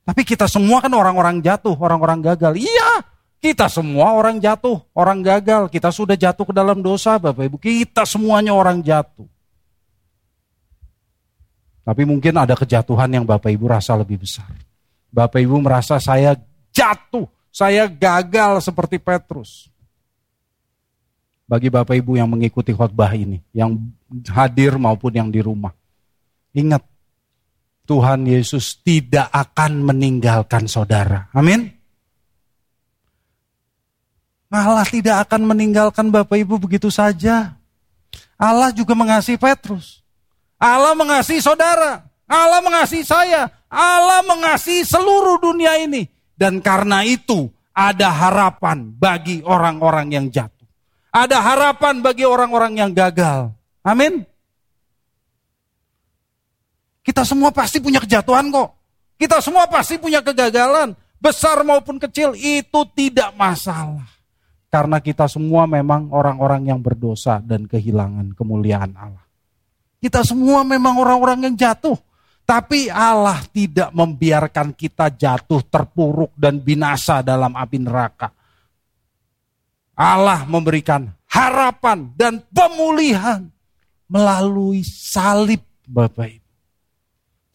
Tapi 0.07 0.23
kita 0.23 0.47
semua 0.47 0.79
kan 0.79 0.95
orang-orang 0.95 1.43
jatuh, 1.43 1.75
orang-orang 1.75 2.23
gagal. 2.23 2.55
Iya, 2.55 3.03
kita 3.43 3.67
semua 3.67 4.15
orang 4.15 4.39
jatuh, 4.39 4.79
orang 4.95 5.27
gagal. 5.27 5.67
Kita 5.67 5.91
sudah 5.91 6.15
jatuh 6.15 6.47
ke 6.47 6.55
dalam 6.55 6.79
dosa 6.79 7.19
Bapak 7.19 7.43
Ibu. 7.43 7.59
Kita 7.59 8.07
semuanya 8.07 8.55
orang 8.55 8.79
jatuh. 8.79 9.27
Tapi 11.83 12.03
mungkin 12.07 12.35
ada 12.39 12.55
kejatuhan 12.55 13.11
yang 13.11 13.27
Bapak 13.27 13.51
Ibu 13.51 13.67
rasa 13.67 13.99
lebih 13.99 14.23
besar. 14.23 14.47
Bapak 15.11 15.43
Ibu 15.43 15.59
merasa 15.59 15.99
saya 15.99 16.39
jatuh, 16.71 17.27
saya 17.51 17.91
gagal 17.91 18.63
seperti 18.63 19.03
Petrus. 19.03 19.71
Bagi 21.47 21.71
Bapak 21.71 21.95
Ibu 21.95 22.19
yang 22.19 22.27
mengikuti 22.27 22.75
khotbah 22.75 23.15
ini, 23.15 23.39
yang 23.55 23.79
hadir 24.35 24.75
maupun 24.83 25.15
yang 25.15 25.31
di 25.31 25.39
rumah. 25.39 25.71
Ingat, 26.51 26.83
Tuhan 27.87 28.27
Yesus 28.27 28.83
tidak 28.83 29.31
akan 29.31 29.87
meninggalkan 29.87 30.67
saudara. 30.67 31.31
Amin. 31.31 31.71
Allah 34.51 34.87
tidak 34.87 35.27
akan 35.27 35.55
meninggalkan 35.55 36.11
Bapak 36.11 36.35
Ibu 36.35 36.59
begitu 36.59 36.91
saja. 36.91 37.55
Allah 38.35 38.73
juga 38.73 38.99
mengasihi 38.99 39.39
Petrus. 39.39 40.03
Allah 40.57 40.97
mengasihi 40.97 41.45
saudara. 41.45 42.09
Allah 42.27 42.65
mengasihi 42.65 43.05
saya. 43.05 43.53
Allah 43.69 44.25
mengasihi 44.25 44.83
seluruh 44.83 45.39
dunia 45.39 45.77
ini. 45.79 46.09
Dan 46.37 46.65
karena 46.65 47.05
itu 47.05 47.53
ada 47.77 48.09
harapan 48.09 48.89
bagi 48.97 49.45
orang-orang 49.45 50.17
yang 50.17 50.27
jatuh. 50.33 50.56
Ada 51.17 51.41
harapan 51.41 52.05
bagi 52.05 52.29
orang-orang 52.29 52.77
yang 52.77 52.93
gagal. 52.93 53.49
Amin. 53.81 54.21
Kita 57.01 57.25
semua 57.25 57.49
pasti 57.49 57.81
punya 57.81 58.05
kejatuhan 58.05 58.53
kok. 58.53 58.77
Kita 59.17 59.41
semua 59.41 59.65
pasti 59.65 59.97
punya 59.97 60.21
kegagalan. 60.21 60.93
Besar 61.17 61.65
maupun 61.65 61.97
kecil 61.97 62.37
itu 62.37 62.81
tidak 62.93 63.33
masalah. 63.33 64.05
Karena 64.69 65.01
kita 65.01 65.25
semua 65.25 65.65
memang 65.65 66.13
orang-orang 66.13 66.69
yang 66.69 66.85
berdosa 66.85 67.41
dan 67.41 67.65
kehilangan 67.65 68.37
kemuliaan 68.37 68.93
Allah. 68.93 69.25
Kita 69.97 70.21
semua 70.21 70.69
memang 70.69 71.01
orang-orang 71.01 71.49
yang 71.49 71.57
jatuh. 71.57 71.97
Tapi 72.45 72.93
Allah 72.93 73.41
tidak 73.57 73.89
membiarkan 73.97 74.77
kita 74.77 75.17
jatuh 75.17 75.65
terpuruk 75.65 76.37
dan 76.37 76.61
binasa 76.61 77.25
dalam 77.25 77.57
api 77.57 77.81
neraka. 77.81 78.29
Allah 79.97 80.45
memberikan 80.45 81.09
harapan 81.33 82.13
dan 82.13 82.45
pemulihan 82.53 83.49
melalui 84.07 84.85
salib 84.85 85.65
Bapak 85.89 86.29
Ibu. 86.37 86.47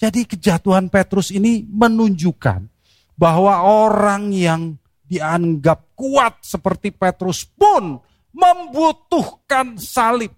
Jadi 0.02 0.26
kejatuhan 0.26 0.90
Petrus 0.90 1.30
ini 1.30 1.62
menunjukkan 1.62 2.66
bahwa 3.14 3.62
orang 3.62 4.34
yang 4.34 4.74
dianggap 5.06 5.94
kuat 5.94 6.42
seperti 6.42 6.90
Petrus 6.90 7.46
pun 7.46 8.02
membutuhkan 8.34 9.78
salib. 9.78 10.34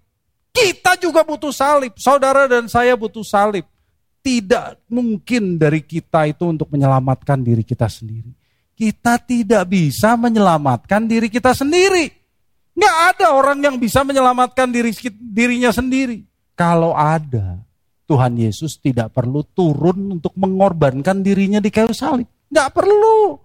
Kita 0.52 1.00
juga 1.00 1.24
butuh 1.24 1.50
salib, 1.50 1.96
saudara 1.96 2.44
dan 2.44 2.68
saya 2.68 2.92
butuh 2.92 3.24
salib. 3.24 3.64
Tidak 4.20 4.84
mungkin 4.92 5.56
dari 5.56 5.80
kita 5.80 6.28
itu 6.28 6.44
untuk 6.44 6.68
menyelamatkan 6.68 7.40
diri 7.40 7.64
kita 7.64 7.88
sendiri. 7.88 8.43
Kita 8.74 9.22
tidak 9.22 9.70
bisa 9.70 10.18
menyelamatkan 10.18 11.06
diri 11.06 11.30
kita 11.30 11.54
sendiri. 11.54 12.10
Nggak 12.74 12.96
ada 13.14 13.26
orang 13.38 13.58
yang 13.62 13.76
bisa 13.78 14.02
menyelamatkan 14.02 14.66
diri 14.74 14.90
dirinya 15.14 15.70
sendiri. 15.70 16.26
Kalau 16.58 16.90
ada, 16.94 17.62
Tuhan 18.04 18.34
Yesus 18.34 18.82
tidak 18.82 19.14
perlu 19.14 19.46
turun 19.46 20.18
untuk 20.18 20.34
mengorbankan 20.34 21.22
dirinya 21.22 21.62
di 21.62 21.70
kayu 21.70 21.94
salib. 21.94 22.26
Nggak 22.50 22.70
perlu. 22.74 23.38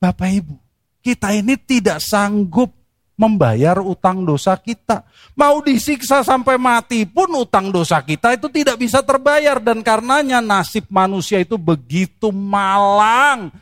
Bapak 0.00 0.30
Ibu, 0.32 0.56
kita 1.04 1.36
ini 1.36 1.60
tidak 1.60 2.00
sanggup 2.00 2.79
membayar 3.20 3.76
utang 3.84 4.24
dosa 4.24 4.56
kita. 4.56 5.04
Mau 5.36 5.60
disiksa 5.60 6.24
sampai 6.24 6.56
mati 6.56 7.04
pun 7.04 7.28
utang 7.36 7.68
dosa 7.68 8.00
kita 8.00 8.32
itu 8.32 8.48
tidak 8.48 8.80
bisa 8.80 9.04
terbayar. 9.04 9.60
Dan 9.60 9.84
karenanya 9.84 10.40
nasib 10.40 10.88
manusia 10.88 11.36
itu 11.36 11.60
begitu 11.60 12.32
malang. 12.32 13.52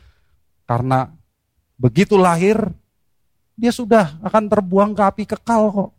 Karena 0.63 1.11
begitu 1.75 2.15
lahir, 2.15 2.55
dia 3.59 3.75
sudah 3.75 4.15
akan 4.23 4.47
terbuang 4.47 4.95
ke 4.95 5.03
api 5.03 5.23
kekal 5.27 5.67
kok. 5.75 5.91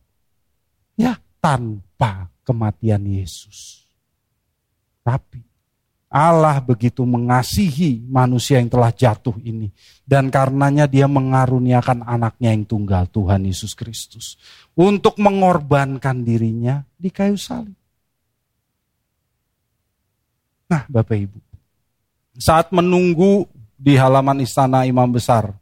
Ya, 0.96 1.20
tanpa 1.44 2.32
kematian 2.48 3.04
Yesus. 3.04 3.84
Tapi 5.04 5.49
Allah 6.10 6.58
begitu 6.58 7.06
mengasihi 7.06 8.02
manusia 8.10 8.58
yang 8.58 8.66
telah 8.66 8.90
jatuh 8.90 9.38
ini. 9.46 9.70
Dan 10.02 10.26
karenanya 10.26 10.90
dia 10.90 11.06
mengaruniakan 11.06 12.02
anaknya 12.02 12.50
yang 12.50 12.66
tunggal 12.66 13.06
Tuhan 13.06 13.46
Yesus 13.46 13.78
Kristus. 13.78 14.34
Untuk 14.74 15.22
mengorbankan 15.22 16.26
dirinya 16.26 16.82
di 16.98 17.14
kayu 17.14 17.38
salib. 17.38 17.78
Nah 20.66 20.82
Bapak 20.90 21.14
Ibu. 21.14 21.38
Saat 22.42 22.74
menunggu 22.74 23.46
di 23.78 23.94
halaman 23.94 24.42
istana 24.42 24.82
imam 24.82 25.06
besar. 25.06 25.54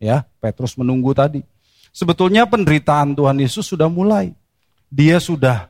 ya 0.00 0.24
Petrus 0.40 0.80
menunggu 0.80 1.12
tadi. 1.12 1.44
Sebetulnya 1.92 2.48
penderitaan 2.48 3.12
Tuhan 3.12 3.36
Yesus 3.36 3.68
sudah 3.68 3.92
mulai. 3.92 4.32
Dia 4.88 5.20
sudah 5.20 5.68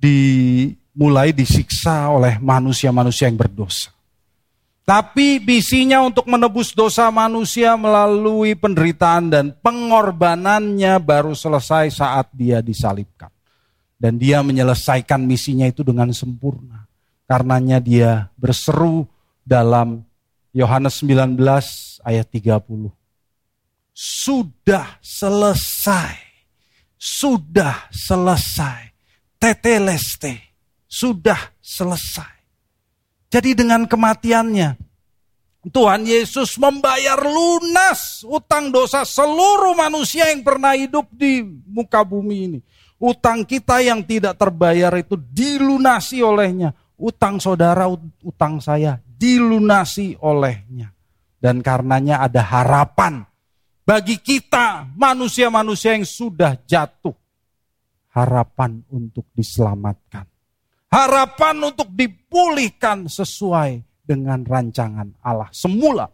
di 0.00 0.72
mulai 0.94 1.30
disiksa 1.30 2.10
oleh 2.10 2.38
manusia-manusia 2.42 3.30
yang 3.30 3.38
berdosa. 3.38 3.94
Tapi 4.90 5.38
visinya 5.38 6.02
untuk 6.02 6.26
menebus 6.26 6.74
dosa 6.74 7.06
manusia 7.14 7.78
melalui 7.78 8.58
penderitaan 8.58 9.30
dan 9.30 9.46
pengorbanannya 9.62 10.98
baru 10.98 11.30
selesai 11.30 11.94
saat 11.94 12.26
dia 12.34 12.58
disalibkan. 12.58 13.30
Dan 14.00 14.18
dia 14.18 14.42
menyelesaikan 14.42 15.22
misinya 15.22 15.68
itu 15.68 15.86
dengan 15.86 16.10
sempurna. 16.10 16.88
Karenanya 17.28 17.78
dia 17.78 18.32
berseru 18.34 19.06
dalam 19.46 20.02
Yohanes 20.50 20.98
19 21.06 21.38
ayat 22.02 22.26
30. 22.26 22.90
Sudah 23.94 24.98
selesai. 24.98 26.18
Sudah 26.98 27.86
selesai. 27.94 28.90
Teteleste 29.38 30.49
sudah 30.90 31.54
selesai. 31.62 32.34
Jadi 33.30 33.54
dengan 33.54 33.86
kematiannya, 33.86 34.74
Tuhan 35.70 36.02
Yesus 36.02 36.58
membayar 36.58 37.22
lunas 37.22 38.26
utang 38.26 38.74
dosa 38.74 39.06
seluruh 39.06 39.78
manusia 39.78 40.34
yang 40.34 40.42
pernah 40.42 40.74
hidup 40.74 41.06
di 41.14 41.46
muka 41.70 42.02
bumi 42.02 42.36
ini. 42.50 42.60
Utang 42.98 43.46
kita 43.46 43.78
yang 43.80 44.02
tidak 44.02 44.34
terbayar 44.34 44.90
itu 44.98 45.14
dilunasi 45.14 46.26
olehnya. 46.26 46.74
Utang 47.00 47.40
saudara, 47.40 47.88
utang 48.20 48.60
saya 48.60 48.98
dilunasi 49.00 50.20
olehnya. 50.20 50.92
Dan 51.40 51.64
karenanya 51.64 52.20
ada 52.20 52.44
harapan 52.44 53.24
bagi 53.86 54.20
kita 54.20 54.90
manusia-manusia 54.92 55.96
yang 55.96 56.04
sudah 56.04 56.60
jatuh. 56.68 57.16
Harapan 58.10 58.84
untuk 58.92 59.24
diselamatkan 59.32 60.29
harapan 60.90 61.56
untuk 61.70 61.88
dipulihkan 61.94 63.06
sesuai 63.06 63.86
dengan 64.02 64.42
rancangan 64.42 65.14
Allah 65.22 65.48
semula. 65.54 66.10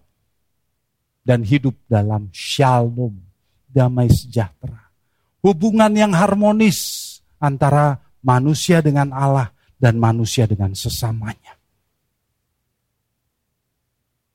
dan 1.26 1.42
hidup 1.42 1.74
dalam 1.90 2.30
shalom, 2.30 3.18
damai 3.66 4.06
sejahtera. 4.06 4.94
Hubungan 5.42 5.90
yang 5.90 6.14
harmonis 6.14 7.02
antara 7.42 7.98
manusia 8.22 8.78
dengan 8.78 9.10
Allah 9.10 9.50
dan 9.74 9.98
manusia 9.98 10.46
dengan 10.46 10.70
sesamanya. 10.78 11.58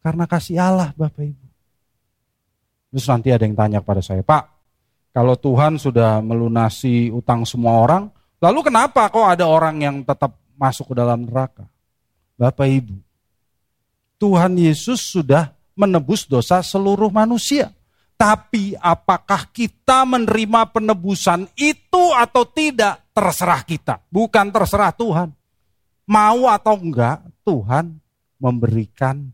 Karena 0.04 0.28
kasih 0.28 0.60
Allah 0.60 0.92
Bapak 0.92 1.24
Ibu. 1.24 1.48
Terus 2.92 3.08
nanti 3.08 3.32
ada 3.32 3.48
yang 3.48 3.56
tanya 3.56 3.80
kepada 3.80 4.04
saya, 4.04 4.20
Pak, 4.20 4.44
kalau 5.16 5.40
Tuhan 5.40 5.80
sudah 5.80 6.20
melunasi 6.20 7.08
utang 7.08 7.48
semua 7.48 7.88
orang, 7.88 8.12
lalu 8.42 8.60
kenapa 8.66 9.08
kok 9.08 9.28
ada 9.30 9.46
orang 9.46 9.78
yang 9.80 9.96
tetap 10.02 10.36
masuk 10.58 10.92
ke 10.92 10.96
dalam 10.98 11.30
neraka? 11.30 11.70
Bapak 12.36 12.66
Ibu, 12.66 12.98
Tuhan 14.18 14.58
Yesus 14.58 15.02
sudah 15.14 15.54
menebus 15.78 16.26
dosa 16.26 16.62
seluruh 16.62 17.10
manusia. 17.14 17.74
Tapi 18.18 18.78
apakah 18.78 19.50
kita 19.50 20.06
menerima 20.06 20.70
penebusan 20.70 21.50
itu 21.58 22.04
atau 22.14 22.46
tidak 22.46 23.02
terserah 23.18 23.66
kita, 23.66 23.98
bukan 24.14 24.54
terserah 24.54 24.94
Tuhan. 24.94 25.34
Mau 26.06 26.46
atau 26.46 26.78
enggak, 26.78 27.26
Tuhan 27.42 27.98
memberikan 28.38 29.26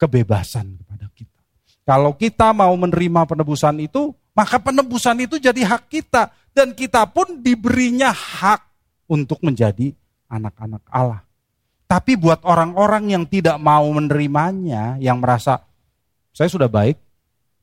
kebebasan 0.00 0.72
kepada 0.80 1.08
kita. 1.12 1.40
Kalau 1.84 2.16
kita 2.16 2.48
mau 2.56 2.72
menerima 2.80 3.28
penebusan 3.28 3.76
itu, 3.84 4.16
maka 4.32 4.56
penebusan 4.56 5.20
itu 5.28 5.36
jadi 5.36 5.68
hak 5.68 5.92
kita 5.92 6.32
dan 6.54 6.72
kita 6.72 7.04
pun 7.10 7.42
diberinya 7.42 8.14
hak 8.14 8.62
untuk 9.10 9.42
menjadi 9.42 9.92
anak-anak 10.30 10.82
Allah. 10.88 11.20
Tapi 11.84 12.16
buat 12.16 12.40
orang-orang 12.46 13.12
yang 13.12 13.24
tidak 13.28 13.60
mau 13.60 13.84
menerimanya, 13.92 14.96
yang 15.02 15.20
merasa 15.20 15.60
saya 16.32 16.48
sudah 16.48 16.70
baik, 16.70 16.96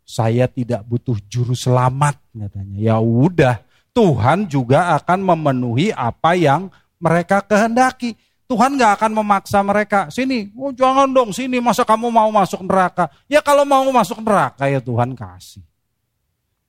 saya 0.05 0.45
tidak 0.45 0.85
butuh 0.85 1.17
juru 1.25 1.57
selamat 1.57 2.19
katanya. 2.35 2.77
Ya 2.77 2.97
udah, 3.01 3.63
Tuhan 3.95 4.45
juga 4.45 4.93
akan 4.99 5.19
memenuhi 5.33 5.89
apa 5.95 6.37
yang 6.37 6.69
mereka 7.01 7.41
kehendaki. 7.41 8.13
Tuhan 8.45 8.75
gak 8.75 8.99
akan 8.99 9.11
memaksa 9.15 9.63
mereka, 9.63 10.11
sini, 10.11 10.51
oh 10.59 10.75
jangan 10.75 11.07
dong 11.07 11.31
sini, 11.31 11.63
masa 11.63 11.87
kamu 11.87 12.11
mau 12.11 12.27
masuk 12.35 12.59
neraka? 12.67 13.07
Ya 13.31 13.39
kalau 13.39 13.63
mau 13.63 13.87
masuk 13.95 14.19
neraka 14.19 14.67
ya 14.67 14.83
Tuhan 14.83 15.15
kasih. 15.15 15.63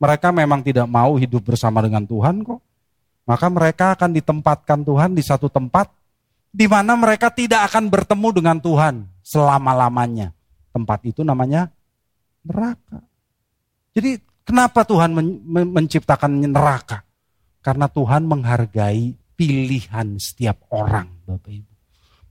Mereka 0.03 0.35
memang 0.35 0.67
tidak 0.67 0.91
mau 0.91 1.15
hidup 1.15 1.55
bersama 1.55 1.79
dengan 1.79 2.03
Tuhan 2.03 2.43
kok. 2.43 2.59
Maka 3.23 3.47
mereka 3.47 3.95
akan 3.95 4.11
ditempatkan 4.19 4.83
Tuhan 4.83 5.15
di 5.15 5.23
satu 5.23 5.47
tempat 5.47 5.87
di 6.51 6.67
mana 6.67 6.99
mereka 6.99 7.31
tidak 7.31 7.71
akan 7.71 7.87
bertemu 7.87 8.29
dengan 8.35 8.59
Tuhan 8.59 9.07
selama-lamanya. 9.23 10.35
Tempat 10.75 11.07
itu 11.07 11.23
namanya 11.23 11.71
neraka. 12.43 12.99
Jadi 13.95 14.19
kenapa 14.43 14.83
Tuhan 14.83 15.15
men 15.15 15.39
menciptakan 15.71 16.51
neraka? 16.51 17.07
Karena 17.63 17.87
Tuhan 17.87 18.27
menghargai 18.27 19.15
pilihan 19.39 20.19
setiap 20.19 20.67
orang, 20.75 21.07
Bapak 21.23 21.53
Ibu. 21.55 21.73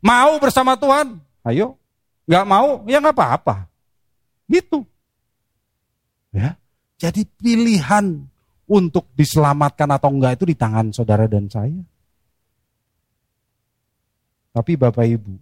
Mau 0.04 0.32
bersama 0.44 0.76
Tuhan? 0.76 1.24
Ayo. 1.48 1.80
Gak 2.28 2.46
mau? 2.46 2.84
Ya 2.84 3.00
gak 3.00 3.16
apa-apa. 3.16 3.70
Gitu. 4.50 4.84
Ya. 6.36 6.61
Jadi 7.02 7.26
pilihan 7.26 8.30
untuk 8.70 9.10
diselamatkan 9.18 9.90
atau 9.90 10.14
enggak 10.14 10.38
itu 10.38 10.54
di 10.54 10.56
tangan 10.56 10.94
saudara 10.94 11.26
dan 11.26 11.50
saya. 11.50 11.82
Tapi 14.54 14.78
Bapak 14.78 15.08
Ibu, 15.10 15.34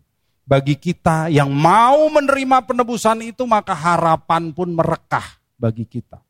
bagi 0.48 0.80
kita 0.80 1.28
yang 1.28 1.52
mau 1.52 2.08
menerima 2.08 2.64
penebusan 2.64 3.28
itu 3.28 3.44
maka 3.44 3.76
harapan 3.76 4.56
pun 4.56 4.72
merekah 4.72 5.36
bagi 5.60 5.84
kita. 5.84 6.24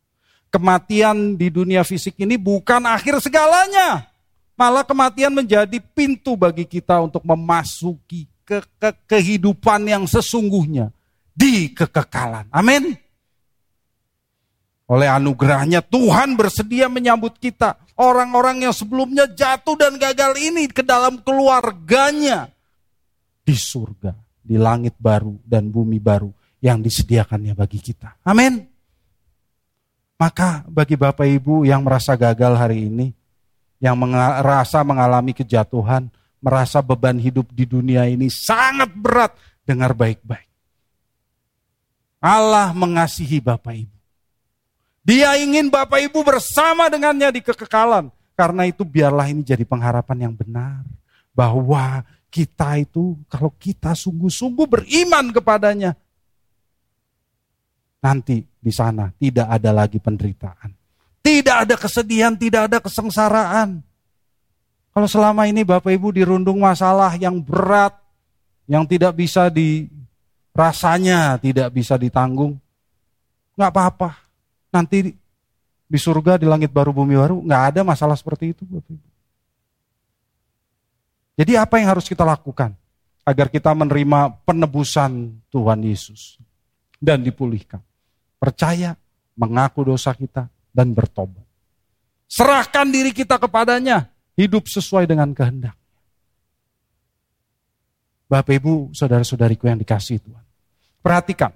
Kematian 0.49 1.37
di 1.37 1.53
dunia 1.53 1.85
fisik 1.85 2.17
ini 2.17 2.33
bukan 2.33 2.89
akhir 2.89 3.21
segalanya. 3.21 4.09
Malah 4.57 4.81
kematian 4.81 5.29
menjadi 5.29 5.77
pintu 5.77 6.33
bagi 6.33 6.65
kita 6.65 6.99
untuk 7.05 7.21
memasuki 7.21 8.25
ke, 8.41 8.65
ke 8.81 8.89
kehidupan 9.05 9.85
yang 9.85 10.03
sesungguhnya 10.09 10.89
di 11.37 11.69
kekekalan. 11.69 12.49
Amin. 12.49 12.97
Oleh 14.89 15.05
anugerahnya 15.05 15.85
Tuhan 15.85 16.33
bersedia 16.33 16.89
menyambut 16.89 17.37
kita. 17.37 17.77
Orang-orang 17.93 18.65
yang 18.65 18.73
sebelumnya 18.73 19.29
jatuh 19.29 19.77
dan 19.77 20.01
gagal 20.01 20.33
ini 20.41 20.65
ke 20.65 20.81
dalam 20.81 21.21
keluarganya. 21.21 22.49
Di 23.45 23.53
surga, 23.53 24.17
di 24.41 24.57
langit 24.57 24.97
baru 24.97 25.37
dan 25.45 25.69
bumi 25.69 26.01
baru 26.01 26.33
yang 26.57 26.81
disediakannya 26.81 27.53
bagi 27.53 27.77
kita. 27.77 28.17
Amin. 28.25 28.65
Maka 30.17 30.65
bagi 30.65 30.97
Bapak 30.97 31.27
Ibu 31.27 31.69
yang 31.69 31.85
merasa 31.85 32.17
gagal 32.17 32.57
hari 32.57 32.89
ini, 32.89 33.13
yang 33.77 33.93
merasa 33.95 34.81
mengalami 34.81 35.37
kejatuhan, 35.37 36.09
merasa 36.41 36.81
beban 36.81 37.15
hidup 37.21 37.47
di 37.53 37.63
dunia 37.63 38.09
ini 38.09 38.27
sangat 38.27 38.89
berat, 38.97 39.37
dengar 39.63 39.93
baik-baik. 39.93 40.49
Allah 42.19 42.73
mengasihi 42.73 43.37
Bapak 43.39 43.75
Ibu. 43.85 43.98
Dia 45.09 45.41
ingin 45.41 45.73
Bapak 45.73 46.05
Ibu 46.05 46.21
bersama 46.21 46.85
dengannya 46.85 47.33
di 47.33 47.41
kekekalan. 47.41 48.13
Karena 48.37 48.69
itu 48.69 48.85
biarlah 48.85 49.25
ini 49.25 49.41
jadi 49.41 49.65
pengharapan 49.65 50.29
yang 50.29 50.33
benar. 50.37 50.85
Bahwa 51.33 52.05
kita 52.29 52.77
itu 52.77 53.17
kalau 53.25 53.49
kita 53.57 53.97
sungguh-sungguh 53.97 54.69
beriman 54.69 55.33
kepadanya. 55.33 55.97
Nanti 58.05 58.45
di 58.45 58.69
sana 58.69 59.09
tidak 59.17 59.49
ada 59.49 59.73
lagi 59.73 59.97
penderitaan. 59.97 60.77
Tidak 61.25 61.57
ada 61.65 61.73
kesedihan, 61.73 62.37
tidak 62.37 62.69
ada 62.69 62.77
kesengsaraan. 62.77 63.81
Kalau 64.93 65.09
selama 65.09 65.49
ini 65.49 65.65
Bapak 65.65 65.89
Ibu 65.89 66.21
dirundung 66.21 66.61
masalah 66.61 67.17
yang 67.17 67.41
berat, 67.41 67.97
yang 68.69 68.85
tidak 68.85 69.17
bisa 69.17 69.49
di 69.49 69.89
rasanya 70.53 71.41
tidak 71.41 71.73
bisa 71.73 71.97
ditanggung, 71.97 72.61
nggak 73.57 73.73
apa-apa. 73.73 74.28
Nanti 74.69 75.13
di 75.89 75.99
surga, 75.99 76.37
di 76.37 76.45
langit 76.45 76.69
baru, 76.69 76.93
bumi 76.93 77.17
baru, 77.17 77.41
nggak 77.41 77.63
ada 77.73 77.81
masalah 77.81 78.13
seperti 78.13 78.53
itu 78.53 78.61
Bapak 78.65 78.93
Ibu. 78.93 79.07
Jadi 81.39 81.55
apa 81.55 81.79
yang 81.79 81.87
harus 81.95 82.05
kita 82.05 82.27
lakukan 82.27 82.75
agar 83.23 83.47
kita 83.47 83.71
menerima 83.71 84.43
penebusan 84.43 85.39
Tuhan 85.49 85.79
Yesus 85.81 86.37
dan 86.99 87.23
dipulihkan? 87.23 87.79
Percaya, 88.37 88.93
mengaku 89.39 89.87
dosa 89.87 90.11
kita, 90.11 90.51
dan 90.69 90.93
bertobat. 90.93 91.43
Serahkan 92.29 92.87
diri 92.93 93.09
kita 93.09 93.41
kepadanya, 93.41 94.11
hidup 94.37 94.69
sesuai 94.69 95.09
dengan 95.09 95.33
kehendak. 95.33 95.73
Bapak 98.29 98.61
Ibu, 98.61 98.93
saudara-saudariku 98.93 99.65
yang 99.65 99.81
dikasih 99.81 100.21
Tuhan. 100.21 100.45
Perhatikan, 101.01 101.49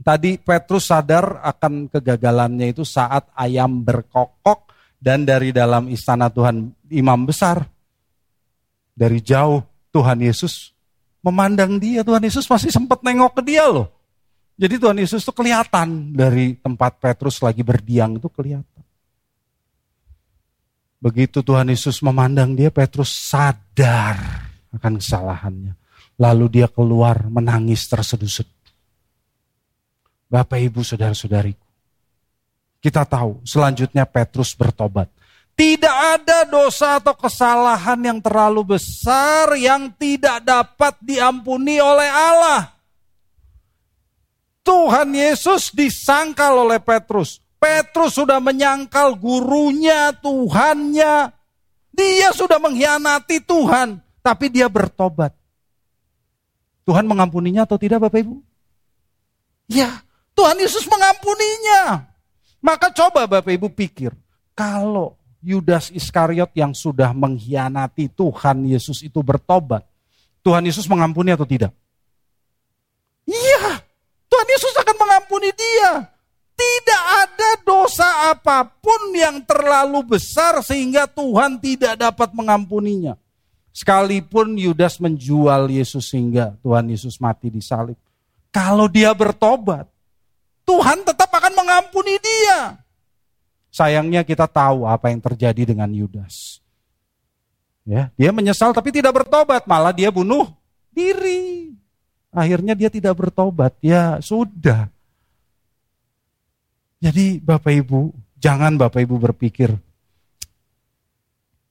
tadi 0.00 0.40
Petrus 0.40 0.88
sadar 0.88 1.44
akan 1.44 1.92
kegagalannya 1.92 2.72
itu 2.72 2.82
saat 2.84 3.28
ayam 3.36 3.84
berkokok 3.84 4.72
dan 5.00 5.24
dari 5.24 5.52
dalam 5.52 5.88
istana 5.88 6.28
Tuhan 6.28 6.72
imam 6.92 7.20
besar. 7.24 7.64
Dari 8.96 9.22
jauh 9.24 9.64
Tuhan 9.96 10.20
Yesus 10.20 10.76
memandang 11.24 11.80
dia, 11.80 12.04
Tuhan 12.04 12.20
Yesus 12.20 12.44
masih 12.44 12.68
sempat 12.68 13.00
nengok 13.00 13.40
ke 13.40 13.42
dia 13.48 13.64
loh. 13.64 13.88
Jadi 14.60 14.76
Tuhan 14.76 15.00
Yesus 15.00 15.24
itu 15.24 15.32
kelihatan 15.32 16.12
dari 16.12 16.52
tempat 16.52 17.00
Petrus 17.00 17.40
lagi 17.40 17.64
berdiam 17.64 18.12
itu 18.20 18.28
kelihatan. 18.28 18.84
Begitu 21.00 21.40
Tuhan 21.40 21.72
Yesus 21.72 22.04
memandang 22.04 22.52
dia, 22.52 22.68
Petrus 22.68 23.08
sadar 23.08 24.20
akan 24.76 25.00
kesalahannya. 25.00 25.72
Lalu 26.20 26.60
dia 26.60 26.68
keluar 26.68 27.24
menangis 27.32 27.88
terseduh-seduh. 27.88 28.59
Bapak, 30.30 30.62
Ibu, 30.62 30.86
Saudara-saudariku. 30.86 31.66
Kita 32.80 33.04
tahu 33.04 33.42
selanjutnya 33.44 34.06
Petrus 34.08 34.56
bertobat. 34.56 35.10
Tidak 35.52 35.96
ada 36.16 36.48
dosa 36.48 36.96
atau 36.96 37.12
kesalahan 37.12 38.00
yang 38.00 38.16
terlalu 38.24 38.78
besar 38.78 39.52
yang 39.60 39.92
tidak 40.00 40.40
dapat 40.40 40.96
diampuni 41.04 41.76
oleh 41.76 42.08
Allah. 42.08 42.72
Tuhan 44.64 45.12
Yesus 45.12 45.74
disangkal 45.76 46.64
oleh 46.64 46.80
Petrus. 46.80 47.44
Petrus 47.60 48.16
sudah 48.16 48.40
menyangkal 48.40 49.20
gurunya, 49.20 50.16
Tuhannya. 50.16 51.28
Dia 51.92 52.32
sudah 52.32 52.56
mengkhianati 52.56 53.44
Tuhan, 53.44 54.00
tapi 54.24 54.48
dia 54.48 54.72
bertobat. 54.72 55.36
Tuhan 56.88 57.04
mengampuninya 57.04 57.68
atau 57.68 57.76
tidak 57.76 58.08
Bapak 58.08 58.24
Ibu? 58.24 58.40
Ya, 59.68 60.00
Tuhan 60.40 60.56
Yesus 60.56 60.88
mengampuninya. 60.88 62.08
Maka 62.64 62.88
coba 62.88 63.28
Bapak 63.28 63.52
Ibu 63.52 63.68
pikir, 63.76 64.16
kalau 64.56 65.12
Yudas 65.44 65.92
Iskariot 65.92 66.48
yang 66.56 66.72
sudah 66.72 67.12
mengkhianati 67.12 68.08
Tuhan 68.08 68.64
Yesus 68.64 69.04
itu 69.04 69.20
bertobat, 69.20 69.84
Tuhan 70.40 70.64
Yesus 70.64 70.88
mengampuni 70.88 71.36
atau 71.36 71.44
tidak? 71.44 71.76
Iya, 73.28 73.84
Tuhan 74.32 74.48
Yesus 74.48 74.72
akan 74.80 74.96
mengampuni 74.96 75.52
dia. 75.52 76.08
Tidak 76.56 77.02
ada 77.20 77.50
dosa 77.60 78.32
apa 78.32 78.64
pun 78.64 79.12
yang 79.12 79.44
terlalu 79.44 80.16
besar 80.16 80.60
sehingga 80.64 81.04
Tuhan 81.04 81.60
tidak 81.60 82.00
dapat 82.00 82.32
mengampuninya. 82.32 83.16
Sekalipun 83.76 84.56
Yudas 84.56 84.96
menjual 85.04 85.68
Yesus 85.68 86.08
sehingga 86.08 86.56
Tuhan 86.64 86.88
Yesus 86.88 87.20
mati 87.20 87.52
di 87.52 87.60
salib. 87.60 87.96
Kalau 88.52 88.90
dia 88.90 89.12
bertobat, 89.16 89.88
Tuhan 90.70 91.02
tetap 91.02 91.26
akan 91.34 91.52
mengampuni 91.58 92.14
dia. 92.22 92.78
Sayangnya 93.74 94.22
kita 94.22 94.46
tahu 94.46 94.86
apa 94.86 95.10
yang 95.10 95.18
terjadi 95.18 95.74
dengan 95.74 95.90
Yudas. 95.90 96.62
Ya, 97.82 98.14
dia 98.14 98.30
menyesal 98.30 98.70
tapi 98.70 98.94
tidak 98.94 99.18
bertobat, 99.18 99.66
malah 99.66 99.90
dia 99.90 100.14
bunuh 100.14 100.46
diri. 100.94 101.74
Akhirnya 102.30 102.78
dia 102.78 102.86
tidak 102.86 103.18
bertobat. 103.18 103.74
Ya, 103.82 104.22
sudah. 104.22 104.86
Jadi 107.02 107.42
Bapak 107.42 107.74
Ibu, 107.74 108.14
jangan 108.38 108.78
Bapak 108.78 109.02
Ibu 109.02 109.18
berpikir, 109.18 109.74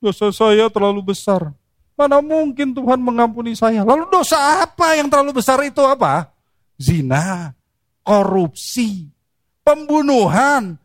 dosa 0.03 0.27
saya 0.35 0.67
terlalu 0.67 1.15
besar. 1.15 1.55
Mana 1.95 2.19
mungkin 2.19 2.75
Tuhan 2.75 2.99
mengampuni 2.99 3.55
saya? 3.55 3.83
Lalu 3.83 4.07
dosa 4.12 4.63
apa 4.63 4.95
yang 4.95 5.07
terlalu 5.07 5.39
besar 5.39 5.59
itu 5.63 5.83
apa? 5.83 6.31
Zina, 6.79 7.51
korupsi, 8.03 9.07
pembunuhan. 9.63 10.77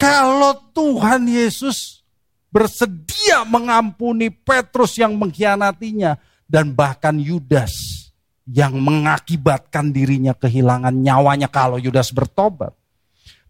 Kalau 0.00 0.56
Tuhan 0.72 1.28
Yesus 1.28 2.00
bersedia 2.48 3.44
mengampuni 3.46 4.32
Petrus 4.32 4.96
yang 4.96 5.14
mengkhianatinya 5.20 6.16
dan 6.48 6.72
bahkan 6.74 7.14
Yudas 7.20 8.08
yang 8.50 8.74
mengakibatkan 8.82 9.94
dirinya 9.94 10.34
kehilangan 10.34 10.90
nyawanya 10.90 11.46
kalau 11.46 11.78
Yudas 11.78 12.10
bertobat. 12.10 12.74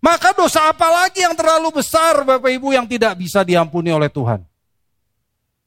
Maka 0.01 0.33
dosa 0.33 0.73
apa 0.73 0.89
lagi 0.89 1.21
yang 1.25 1.37
terlalu 1.37 1.81
besar 1.81 2.25
Bapak 2.25 2.49
Ibu 2.49 2.73
yang 2.73 2.89
tidak 2.89 3.21
bisa 3.21 3.45
diampuni 3.45 3.93
oleh 3.93 4.09
Tuhan? 4.09 4.41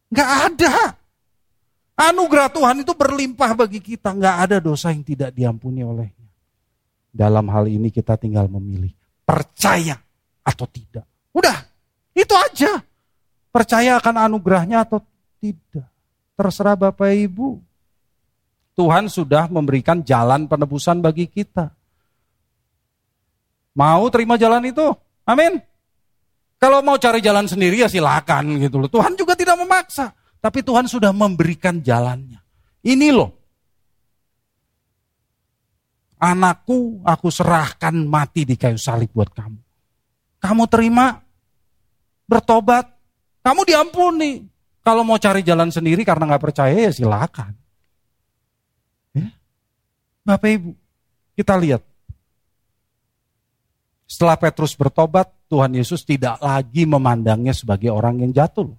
Enggak 0.09 0.29
ada. 0.49 0.75
Anugerah 1.93 2.49
Tuhan 2.49 2.81
itu 2.81 2.93
berlimpah 2.97 3.53
bagi 3.53 3.77
kita. 3.77 4.13
Enggak 4.13 4.37
ada 4.49 4.57
dosa 4.57 4.89
yang 4.89 5.05
tidak 5.05 5.33
diampuni 5.37 5.85
olehnya. 5.85 6.22
Dalam 7.13 7.45
hal 7.53 7.69
ini 7.69 7.93
kita 7.93 8.17
tinggal 8.17 8.49
memilih. 8.49 8.89
Percaya 9.21 9.93
atau 10.41 10.65
tidak. 10.65 11.05
Udah, 11.29 11.61
itu 12.17 12.33
aja. 12.33 12.81
Percaya 13.53 14.01
akan 14.01 14.25
anugerahnya 14.25 14.81
atau 14.81 14.97
tidak. 15.37 15.85
Terserah 16.33 16.73
Bapak 16.73 17.13
Ibu. 17.13 17.61
Tuhan 18.73 19.05
sudah 19.05 19.45
memberikan 19.53 20.01
jalan 20.01 20.49
penebusan 20.49 21.05
bagi 21.05 21.29
kita. 21.29 21.69
Mau 23.77 24.09
terima 24.09 24.33
jalan 24.33 24.65
itu? 24.65 24.85
Amin. 25.29 25.61
Kalau 26.57 26.81
mau 26.81 26.97
cari 26.97 27.21
jalan 27.21 27.45
sendiri 27.45 27.85
ya 27.85 27.89
silakan 27.91 28.57
gitu 28.57 28.81
loh. 28.81 28.89
Tuhan 28.89 29.13
juga 29.13 29.37
tidak 29.37 29.61
memaksa, 29.61 30.09
tapi 30.41 30.65
Tuhan 30.65 30.89
sudah 30.89 31.13
memberikan 31.13 31.83
jalannya. 31.83 32.41
Ini 32.81 33.13
loh. 33.13 33.42
Anakku 36.23 37.03
aku 37.03 37.27
serahkan 37.27 37.91
mati 38.07 38.47
di 38.47 38.55
kayu 38.55 38.79
salib 38.79 39.11
buat 39.11 39.27
kamu. 39.35 39.59
Kamu 40.39 40.63
terima 40.71 41.19
bertobat, 42.23 42.87
kamu 43.43 43.67
diampuni. 43.67 44.47
Kalau 44.79 45.03
mau 45.03 45.19
cari 45.19 45.43
jalan 45.43 45.67
sendiri 45.67 46.07
karena 46.07 46.31
nggak 46.31 46.43
percaya 46.43 46.71
ya 46.71 46.91
silakan. 46.95 47.51
Ya. 49.11 49.35
Bapak 50.23 50.47
Ibu, 50.47 50.71
kita 51.35 51.59
lihat 51.59 51.83
setelah 54.13 54.37
Petrus 54.37 54.77
bertobat, 54.77 55.27
Tuhan 55.49 55.73
Yesus 55.73 56.05
tidak 56.05 56.37
lagi 56.37 56.85
memandangnya 56.85 57.49
sebagai 57.49 57.89
orang 57.89 58.21
yang 58.21 58.29
jatuh. 58.29 58.69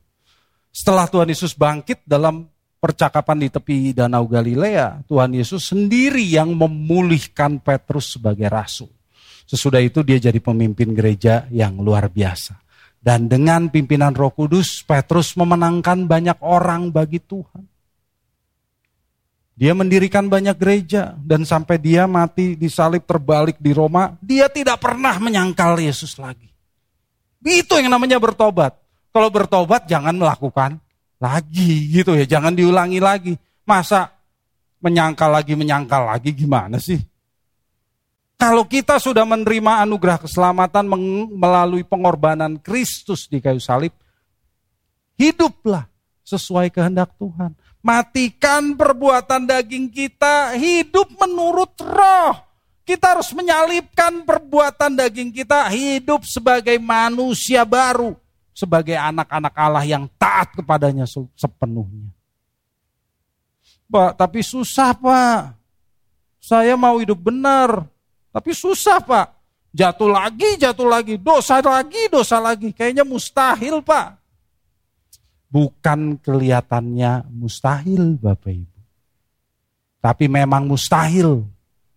Setelah 0.71 1.11
Tuhan 1.11 1.27
Yesus 1.27 1.59
bangkit 1.59 2.07
dalam 2.07 2.47
percakapan 2.85 3.41
di 3.41 3.49
tepi 3.49 3.97
Danau 3.97 4.29
Galilea, 4.29 5.09
Tuhan 5.09 5.33
Yesus 5.33 5.73
sendiri 5.73 6.21
yang 6.21 6.53
memulihkan 6.53 7.57
Petrus 7.57 8.21
sebagai 8.21 8.45
rasul. 8.53 8.93
Sesudah 9.49 9.81
itu 9.81 10.05
dia 10.05 10.21
jadi 10.21 10.37
pemimpin 10.37 10.93
gereja 10.93 11.49
yang 11.49 11.81
luar 11.81 12.13
biasa. 12.13 12.61
Dan 13.01 13.33
dengan 13.33 13.73
pimpinan 13.73 14.13
Roh 14.13 14.37
Kudus, 14.37 14.85
Petrus 14.85 15.33
memenangkan 15.33 16.05
banyak 16.05 16.37
orang 16.45 16.93
bagi 16.93 17.25
Tuhan. 17.25 17.65
Dia 19.57 19.73
mendirikan 19.73 20.29
banyak 20.29 20.57
gereja 20.61 21.17
dan 21.17 21.49
sampai 21.49 21.81
dia 21.81 22.05
mati 22.05 22.53
di 22.53 22.69
salib 22.69 23.09
terbalik 23.09 23.57
di 23.57 23.73
Roma, 23.73 24.13
dia 24.21 24.53
tidak 24.53 24.85
pernah 24.85 25.17
menyangkal 25.17 25.81
Yesus 25.81 26.21
lagi. 26.21 26.53
Itu 27.41 27.81
yang 27.81 27.89
namanya 27.89 28.21
bertobat. 28.21 28.77
Kalau 29.15 29.31
bertobat 29.31 29.87
jangan 29.87 30.17
melakukan 30.17 30.84
lagi 31.25 31.89
gitu 31.89 32.13
ya, 32.13 32.29
jangan 32.29 32.53
diulangi 32.53 33.01
lagi. 33.01 33.33
Masa 33.65 34.13
menyangkal 34.85 35.33
lagi 35.33 35.57
menyangkal 35.57 36.05
lagi 36.05 36.37
gimana 36.37 36.77
sih? 36.77 37.01
Kalau 38.37 38.69
kita 38.69 39.01
sudah 39.01 39.25
menerima 39.25 39.89
anugerah 39.89 40.21
keselamatan 40.21 40.85
melalui 41.33 41.81
pengorbanan 41.81 42.61
Kristus 42.61 43.25
di 43.25 43.41
kayu 43.41 43.63
salib, 43.63 43.97
hiduplah 45.17 45.89
sesuai 46.29 46.69
kehendak 46.69 47.17
Tuhan 47.17 47.57
matikan 47.85 48.73
perbuatan 48.73 49.45
daging 49.45 49.93
kita, 49.93 50.57
hidup 50.57 51.13
menurut 51.21 51.77
roh. 51.85 52.33
Kita 52.85 53.17
harus 53.17 53.33
menyalipkan 53.37 54.25
perbuatan 54.25 54.97
daging 54.97 55.33
kita, 55.33 55.69
hidup 55.69 56.25
sebagai 56.25 56.81
manusia 56.81 57.65
baru, 57.69 58.17
sebagai 58.55 58.95
anak-anak 58.95 59.55
Allah 59.59 59.85
yang 59.85 60.07
taat 60.17 60.55
kepadanya 60.55 61.05
sepenuhnya. 61.35 62.09
Pak, 63.91 64.17
tapi 64.17 64.41
susah 64.41 64.97
Pak. 64.97 65.59
Saya 66.41 66.79
mau 66.79 66.97
hidup 67.03 67.19
benar, 67.19 67.85
tapi 68.31 68.55
susah 68.57 69.03
Pak. 69.03 69.35
Jatuh 69.75 70.09
lagi, 70.09 70.55
jatuh 70.55 70.87
lagi, 70.87 71.19
dosa 71.19 71.59
lagi, 71.59 72.07
dosa 72.07 72.39
lagi. 72.39 72.71
Kayaknya 72.71 73.03
mustahil 73.03 73.83
Pak 73.83 74.25
bukan 75.55 76.19
kelihatannya 76.19 77.31
mustahil 77.31 78.19
Bapak 78.19 78.51
Ibu. 78.51 78.81
Tapi 80.03 80.27
memang 80.27 80.67
mustahil 80.67 81.47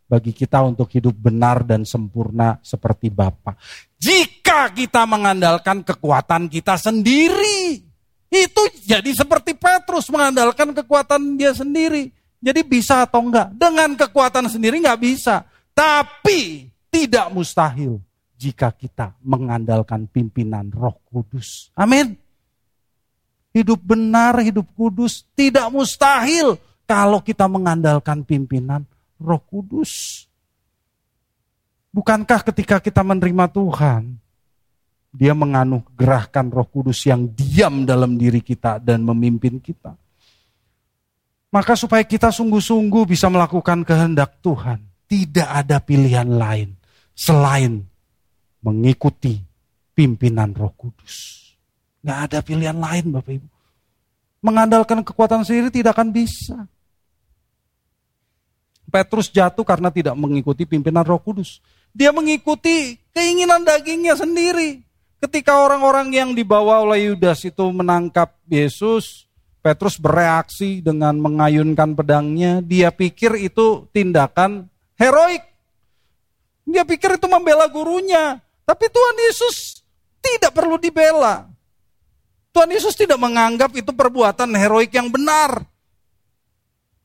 bagi 0.06 0.32
kita 0.32 0.62
untuk 0.62 0.94
hidup 0.94 1.18
benar 1.18 1.66
dan 1.66 1.82
sempurna 1.82 2.62
seperti 2.62 3.10
Bapa. 3.10 3.58
Jika 3.98 4.72
kita 4.74 5.10
mengandalkan 5.10 5.82
kekuatan 5.82 6.48
kita 6.48 6.78
sendiri, 6.78 7.82
itu 8.30 8.62
jadi 8.86 9.10
seperti 9.14 9.58
Petrus 9.58 10.08
mengandalkan 10.14 10.74
kekuatan 10.74 11.36
dia 11.36 11.54
sendiri. 11.54 12.14
Jadi 12.38 12.62
bisa 12.62 13.10
atau 13.10 13.26
enggak? 13.26 13.50
Dengan 13.58 13.98
kekuatan 13.98 14.46
sendiri 14.46 14.78
enggak 14.78 15.02
bisa. 15.02 15.42
Tapi 15.74 16.70
tidak 16.94 17.34
mustahil 17.34 17.98
jika 18.38 18.70
kita 18.70 19.18
mengandalkan 19.26 20.06
pimpinan 20.06 20.70
roh 20.70 21.02
kudus. 21.10 21.74
Amin 21.74 22.28
hidup 23.58 23.82
benar, 23.82 24.38
hidup 24.46 24.70
kudus 24.78 25.26
tidak 25.34 25.74
mustahil 25.74 26.62
kalau 26.86 27.20
kita 27.26 27.50
mengandalkan 27.50 28.22
pimpinan 28.22 28.86
Roh 29.18 29.42
Kudus. 29.42 30.24
Bukankah 31.92 32.46
ketika 32.52 32.78
kita 32.84 33.02
menerima 33.02 33.46
Tuhan, 33.50 34.20
dia 35.14 35.34
menganugerahkan 35.34 36.52
Roh 36.52 36.68
Kudus 36.68 37.02
yang 37.08 37.26
diam 37.32 37.88
dalam 37.88 38.20
diri 38.20 38.44
kita 38.44 38.78
dan 38.78 39.02
memimpin 39.02 39.58
kita? 39.58 39.96
Maka 41.48 41.74
supaya 41.80 42.04
kita 42.04 42.30
sungguh-sungguh 42.30 43.08
bisa 43.08 43.32
melakukan 43.32 43.82
kehendak 43.88 44.44
Tuhan, 44.44 44.84
tidak 45.08 45.48
ada 45.48 45.80
pilihan 45.80 46.28
lain 46.28 46.76
selain 47.16 47.82
mengikuti 48.62 49.40
pimpinan 49.96 50.54
Roh 50.54 50.76
Kudus. 50.76 51.48
Nggak 52.04 52.20
ada 52.30 52.40
pilihan 52.46 52.78
lain 52.78 53.10
Bapak 53.10 53.34
Ibu. 53.42 53.48
Mengandalkan 54.46 55.02
kekuatan 55.02 55.42
sendiri 55.42 55.74
tidak 55.74 55.98
akan 55.98 56.14
bisa. 56.14 56.70
Petrus 58.88 59.28
jatuh 59.28 59.68
karena 59.68 59.92
tidak 59.92 60.16
mengikuti 60.16 60.64
pimpinan 60.64 61.04
roh 61.04 61.20
kudus. 61.20 61.60
Dia 61.92 62.16
mengikuti 62.16 62.96
keinginan 63.12 63.68
dagingnya 63.68 64.16
sendiri. 64.16 64.84
Ketika 65.18 65.60
orang-orang 65.66 66.14
yang 66.14 66.30
dibawa 66.32 66.86
oleh 66.86 67.10
Yudas 67.10 67.42
itu 67.44 67.66
menangkap 67.74 68.38
Yesus, 68.48 69.28
Petrus 69.66 70.00
bereaksi 70.00 70.80
dengan 70.80 71.18
mengayunkan 71.20 71.98
pedangnya. 71.98 72.64
Dia 72.64 72.94
pikir 72.94 73.36
itu 73.36 73.90
tindakan 73.92 74.72
heroik. 74.96 75.44
Dia 76.64 76.88
pikir 76.88 77.20
itu 77.20 77.28
membela 77.28 77.68
gurunya. 77.68 78.40
Tapi 78.64 78.88
Tuhan 78.88 79.18
Yesus 79.28 79.84
tidak 80.24 80.56
perlu 80.56 80.80
dibela. 80.80 81.48
Tuhan 82.56 82.72
Yesus 82.72 82.96
tidak 82.96 83.20
menganggap 83.20 83.72
itu 83.76 83.92
perbuatan 83.92 84.56
heroik 84.56 84.92
yang 84.96 85.12
benar. 85.12 85.66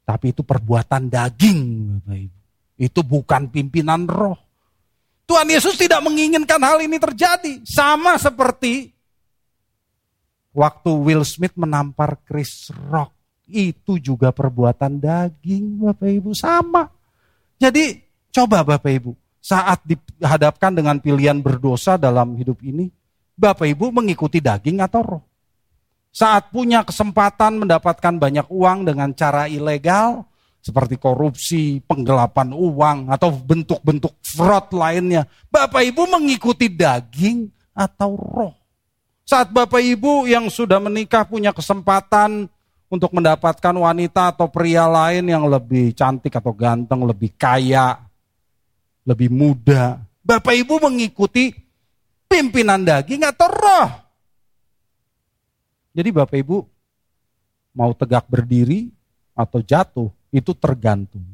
Tapi 0.02 0.34
itu 0.34 0.42
perbuatan 0.42 1.06
daging, 1.06 1.60
Itu 2.74 3.00
bukan 3.06 3.46
pimpinan 3.48 4.10
roh. 4.10 4.38
Tuhan 5.22 5.48
Yesus 5.48 5.78
tidak 5.78 6.02
menginginkan 6.02 6.58
hal 6.60 6.82
ini 6.82 6.98
terjadi. 6.98 7.62
Sama 7.62 8.18
seperti 8.18 8.90
waktu 10.52 10.90
Will 10.90 11.24
Smith 11.24 11.54
menampar 11.56 12.18
Chris 12.26 12.68
Rock. 12.90 13.14
Itu 13.48 13.96
juga 13.96 14.32
perbuatan 14.32 14.98
daging 14.98 15.86
Bapak 15.86 16.10
Ibu. 16.10 16.30
Sama. 16.36 16.90
Jadi 17.56 18.02
coba 18.34 18.66
Bapak 18.66 18.92
Ibu. 18.92 19.12
Saat 19.42 19.82
dihadapkan 19.86 20.70
dengan 20.74 20.98
pilihan 21.02 21.38
berdosa 21.40 21.98
dalam 21.98 22.34
hidup 22.38 22.58
ini. 22.62 22.90
Bapak 23.32 23.66
Ibu 23.70 23.88
mengikuti 23.90 24.38
daging 24.38 24.84
atau 24.84 25.00
roh. 25.00 25.22
Saat 26.12 26.52
punya 26.52 26.84
kesempatan 26.84 27.64
mendapatkan 27.64 28.20
banyak 28.20 28.44
uang 28.52 28.84
dengan 28.84 29.16
cara 29.16 29.48
ilegal 29.48 30.28
seperti 30.62 30.94
korupsi, 30.94 31.82
penggelapan 31.82 32.54
uang, 32.54 33.10
atau 33.10 33.34
bentuk-bentuk 33.34 34.14
fraud 34.22 34.70
lainnya. 34.76 35.26
Bapak 35.50 35.82
Ibu 35.82 36.06
mengikuti 36.06 36.70
daging 36.70 37.50
atau 37.74 38.14
roh. 38.14 38.54
Saat 39.26 39.50
Bapak 39.50 39.82
Ibu 39.82 40.30
yang 40.30 40.46
sudah 40.46 40.78
menikah 40.78 41.26
punya 41.26 41.50
kesempatan 41.50 42.46
untuk 42.86 43.10
mendapatkan 43.10 43.74
wanita 43.74 44.36
atau 44.36 44.46
pria 44.52 44.86
lain 44.86 45.26
yang 45.26 45.48
lebih 45.48 45.96
cantik 45.96 46.36
atau 46.36 46.52
ganteng, 46.54 47.02
lebih 47.08 47.34
kaya, 47.34 47.98
lebih 49.02 49.32
muda. 49.32 49.98
Bapak 50.22 50.54
Ibu 50.54 50.78
mengikuti 50.78 51.50
pimpinan 52.30 52.86
daging 52.86 53.26
atau 53.26 53.48
roh. 53.50 53.90
Jadi 55.92 56.08
Bapak 56.08 56.36
Ibu 56.40 56.58
mau 57.76 57.92
tegak 57.92 58.28
berdiri 58.28 58.88
atau 59.36 59.60
jatuh 59.60 60.08
itu 60.32 60.52
tergantung 60.56 61.24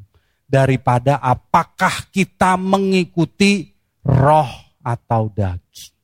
daripada 0.48 1.22
apakah 1.22 2.10
kita 2.10 2.58
mengikuti 2.58 3.70
roh 4.02 4.50
atau 4.82 5.30
daging. 5.30 5.94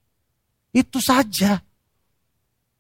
Itu 0.75 0.99
saja. 0.99 1.63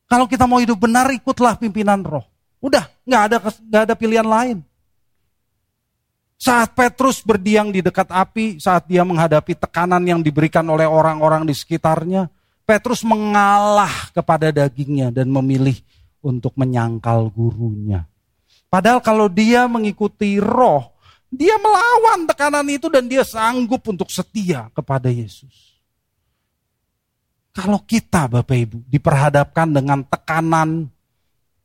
Kalau 0.04 0.28
kita 0.28 0.44
mau 0.44 0.60
hidup 0.60 0.78
benar, 0.78 1.10
ikutlah 1.10 1.56
pimpinan 1.58 2.04
roh. 2.04 2.26
Udah, 2.60 2.86
nggak 3.02 3.22
ada 3.28 3.36
nggak 3.40 3.82
ada 3.88 3.94
pilihan 3.96 4.26
lain. 4.28 4.58
Saat 6.34 6.76
Petrus 6.76 7.24
berdiam 7.24 7.72
di 7.72 7.80
dekat 7.80 8.12
api, 8.12 8.60
saat 8.60 8.84
dia 8.84 9.00
menghadapi 9.00 9.56
tekanan 9.56 10.04
yang 10.04 10.20
diberikan 10.20 10.66
oleh 10.68 10.84
orang-orang 10.84 11.48
di 11.48 11.56
sekitarnya, 11.56 12.28
Petrus 12.64 13.04
mengalah 13.04 14.08
kepada 14.16 14.48
dagingnya 14.48 15.12
dan 15.12 15.28
memilih 15.28 15.76
untuk 16.24 16.56
menyangkal 16.56 17.28
gurunya. 17.28 18.08
Padahal 18.72 19.04
kalau 19.04 19.28
dia 19.28 19.68
mengikuti 19.68 20.40
roh, 20.40 20.96
dia 21.28 21.60
melawan 21.60 22.24
tekanan 22.24 22.66
itu 22.72 22.88
dan 22.88 23.04
dia 23.04 23.22
sanggup 23.22 23.84
untuk 23.86 24.08
setia 24.08 24.72
kepada 24.72 25.12
Yesus. 25.12 25.76
Kalau 27.54 27.84
kita 27.84 28.26
Bapak 28.26 28.56
Ibu 28.56 28.78
diperhadapkan 28.90 29.70
dengan 29.70 30.02
tekanan 30.02 30.90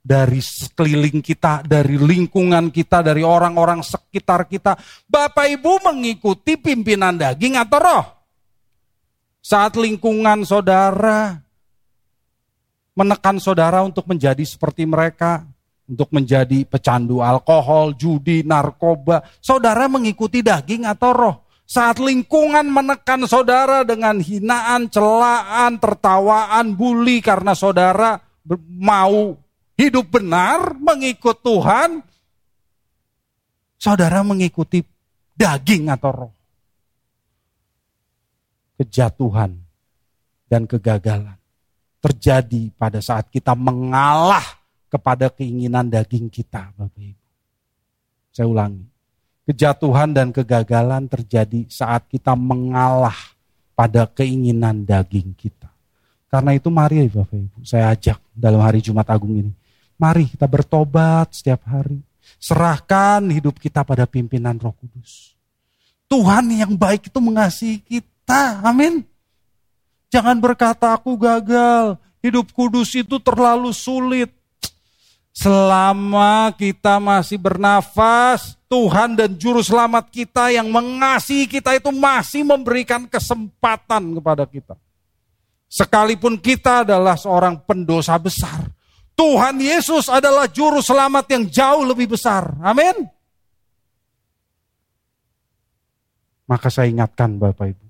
dari 0.05 0.37
sekeliling 0.37 1.23
kita, 1.23 1.65
dari 1.65 1.97
lingkungan 1.97 2.69
kita, 2.69 3.01
dari 3.01 3.25
orang-orang 3.25 3.81
sekitar 3.81 4.45
kita, 4.45 4.77
Bapak 5.09 5.49
Ibu 5.49 5.89
mengikuti 5.89 6.61
pimpinan 6.61 7.17
daging 7.17 7.57
atau 7.57 7.79
roh. 7.81 8.05
Saat 9.39 9.79
lingkungan 9.79 10.43
saudara 10.43 11.39
menekan 12.99 13.39
saudara 13.39 13.79
untuk 13.79 14.03
menjadi 14.11 14.43
seperti 14.43 14.83
mereka, 14.83 15.47
untuk 15.89 16.11
menjadi 16.11 16.67
pecandu 16.67 17.23
alkohol, 17.23 17.95
judi, 17.95 18.45
narkoba. 18.45 19.23
Saudara 19.39 19.87
mengikuti 19.87 20.43
daging 20.43 20.85
atau 20.85 21.11
roh. 21.15 21.35
Saat 21.69 22.01
lingkungan 22.01 22.65
menekan 22.65 23.23
saudara 23.29 23.85
dengan 23.85 24.17
hinaan, 24.19 24.89
celaan, 24.89 25.77
tertawaan, 25.77 26.73
bully 26.73 27.21
karena 27.21 27.53
saudara 27.53 28.17
mau 28.73 29.37
hidup 29.77 30.09
benar, 30.09 30.73
mengikut 30.75 31.39
Tuhan, 31.45 32.01
saudara 33.77 34.25
mengikuti 34.25 34.81
daging 35.37 35.93
atau 35.93 36.09
roh. 36.09 36.31
Kejatuhan 38.79 39.59
dan 40.47 40.63
kegagalan 40.63 41.35
terjadi 41.99 42.71
pada 42.79 43.03
saat 43.03 43.27
kita 43.27 43.51
mengalah 43.53 44.59
kepada 44.87 45.27
keinginan 45.27 45.91
daging 45.91 46.31
kita, 46.31 46.71
Bapak 46.79 46.95
Ibu. 46.97 47.27
Saya 48.31 48.47
ulangi. 48.47 48.87
Kejatuhan 49.45 50.13
dan 50.15 50.31
kegagalan 50.31 51.11
terjadi 51.11 51.67
saat 51.67 52.07
kita 52.07 52.37
mengalah 52.39 53.17
pada 53.75 54.07
keinginan 54.07 54.87
daging 54.87 55.35
kita. 55.35 55.67
Karena 56.29 56.53
itu 56.53 56.69
mari 56.71 57.09
Bapak 57.09 57.35
Ibu, 57.35 57.59
saya 57.65 57.91
ajak 57.91 58.21
dalam 58.31 58.61
hari 58.61 58.79
Jumat 58.79 59.09
Agung 59.09 59.35
ini. 59.35 59.53
Mari 59.99 60.31
kita 60.31 60.47
bertobat 60.47 61.35
setiap 61.35 61.67
hari. 61.67 61.99
Serahkan 62.39 63.27
hidup 63.33 63.59
kita 63.59 63.83
pada 63.83 64.07
pimpinan 64.07 64.55
roh 64.61 64.71
kudus. 64.71 65.35
Tuhan 66.07 66.47
yang 66.53 66.73
baik 66.77 67.11
itu 67.11 67.19
mengasihi 67.19 67.77
kita. 67.83 68.18
Amin. 68.29 69.01
Jangan 70.13 70.37
berkata 70.37 70.93
aku 70.93 71.17
gagal. 71.17 71.97
Hidup 72.21 72.53
kudus 72.53 72.93
itu 72.93 73.17
terlalu 73.17 73.73
sulit. 73.73 74.29
Selama 75.33 76.51
kita 76.53 76.99
masih 76.99 77.39
bernafas, 77.39 78.59
Tuhan 78.67 79.15
dan 79.15 79.33
Juru 79.39 79.63
Selamat 79.63 80.11
kita 80.11 80.51
yang 80.51 80.67
mengasihi 80.67 81.47
kita 81.47 81.79
itu 81.79 81.89
masih 81.95 82.43
memberikan 82.43 83.07
kesempatan 83.07 84.19
kepada 84.19 84.43
kita. 84.45 84.75
Sekalipun 85.69 86.35
kita 86.35 86.83
adalah 86.83 87.15
seorang 87.15 87.61
pendosa 87.63 88.19
besar, 88.19 88.67
Tuhan 89.17 89.57
Yesus 89.63 90.11
adalah 90.11 90.49
Juru 90.49 90.81
Selamat 90.83 91.29
yang 91.29 91.47
jauh 91.47 91.87
lebih 91.87 92.13
besar. 92.13 92.57
Amin. 92.59 93.07
Maka 96.49 96.67
saya 96.73 96.89
ingatkan 96.89 97.37
Bapak 97.37 97.73
Ibu, 97.77 97.85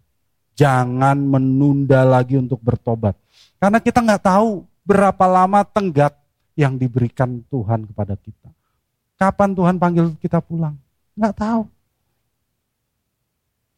jangan 0.60 1.16
menunda 1.16 2.03
lagi 2.03 2.36
untuk 2.36 2.60
bertobat. 2.60 3.16
Karena 3.55 3.80
kita 3.80 4.03
nggak 4.03 4.24
tahu 4.28 4.68
berapa 4.84 5.24
lama 5.24 5.64
tenggat 5.64 6.20
yang 6.60 6.76
diberikan 6.76 7.39
Tuhan 7.47 7.88
kepada 7.88 8.20
kita. 8.20 8.51
Kapan 9.16 9.55
Tuhan 9.55 9.76
panggil 9.80 10.20
kita 10.20 10.43
pulang? 10.43 10.76
Nggak 11.16 11.36
tahu. 11.39 11.64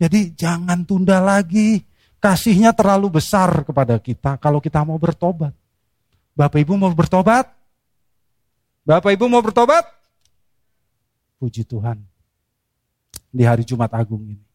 Jadi 0.02 0.34
jangan 0.34 0.82
tunda 0.82 1.22
lagi. 1.22 1.86
Kasihnya 2.22 2.70
terlalu 2.70 3.18
besar 3.18 3.66
kepada 3.66 3.98
kita 3.98 4.38
kalau 4.38 4.62
kita 4.62 4.86
mau 4.86 4.98
bertobat. 5.02 5.58
Bapak 6.38 6.62
Ibu 6.62 6.78
mau 6.78 6.94
bertobat? 6.94 7.50
Bapak 8.86 9.18
Ibu 9.18 9.26
mau 9.26 9.42
bertobat? 9.42 9.82
Puji 11.42 11.66
Tuhan. 11.66 11.98
Di 13.34 13.42
hari 13.42 13.66
Jumat 13.66 13.90
Agung 13.98 14.22
ini. 14.22 14.51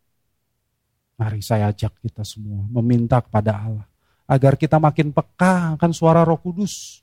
Mari 1.16 1.40
saya 1.40 1.72
ajak 1.72 1.96
kita 2.04 2.22
semua 2.28 2.60
meminta 2.68 3.24
kepada 3.24 3.56
Allah. 3.56 3.88
Agar 4.28 4.60
kita 4.60 4.76
makin 4.76 5.14
peka 5.14 5.78
akan 5.80 5.90
suara 5.96 6.26
roh 6.26 6.36
kudus 6.36 7.00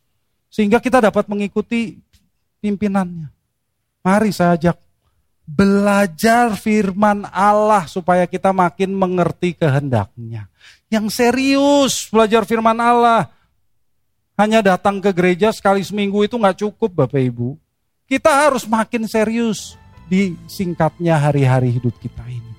sehingga 0.54 0.78
kita 0.78 1.02
dapat 1.02 1.26
mengikuti 1.26 1.98
pimpinannya. 2.62 3.34
Mari 4.06 4.30
saya 4.30 4.54
ajak 4.54 4.78
belajar 5.44 6.54
firman 6.56 7.26
Allah 7.34 7.90
supaya 7.90 8.30
kita 8.30 8.54
makin 8.54 8.94
mengerti 8.94 9.58
kehendaknya. 9.58 10.46
Yang 10.94 11.06
serius 11.18 12.08
belajar 12.14 12.46
firman 12.46 12.78
Allah. 12.78 13.34
Hanya 14.38 14.62
datang 14.62 15.02
ke 15.02 15.10
gereja 15.14 15.50
sekali 15.54 15.82
seminggu 15.82 16.26
itu 16.26 16.38
nggak 16.38 16.62
cukup 16.62 17.06
Bapak 17.06 17.22
Ibu. 17.22 17.58
Kita 18.06 18.46
harus 18.46 18.66
makin 18.70 19.10
serius 19.10 19.78
di 20.06 20.38
singkatnya 20.46 21.18
hari-hari 21.18 21.74
hidup 21.74 21.98
kita 21.98 22.22
ini. 22.30 22.53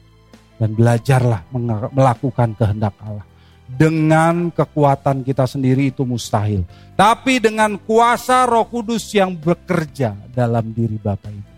Dan 0.65 0.73
belajarlah 0.73 1.45
melakukan 1.93 2.57
kehendak 2.57 2.97
Allah 3.05 3.29
dengan 3.69 4.49
kekuatan 4.49 5.21
kita 5.21 5.45
sendiri 5.45 5.93
itu 5.93 6.09
mustahil. 6.09 6.65
Tapi 6.95 7.37
dengan 7.37 7.77
kuasa 7.77 8.49
Roh 8.49 8.65
Kudus 8.69 9.13
yang 9.13 9.37
bekerja 9.37 10.15
dalam 10.33 10.71
diri 10.73 10.97
Bapak 10.97 11.29
Ibu, 11.29 11.53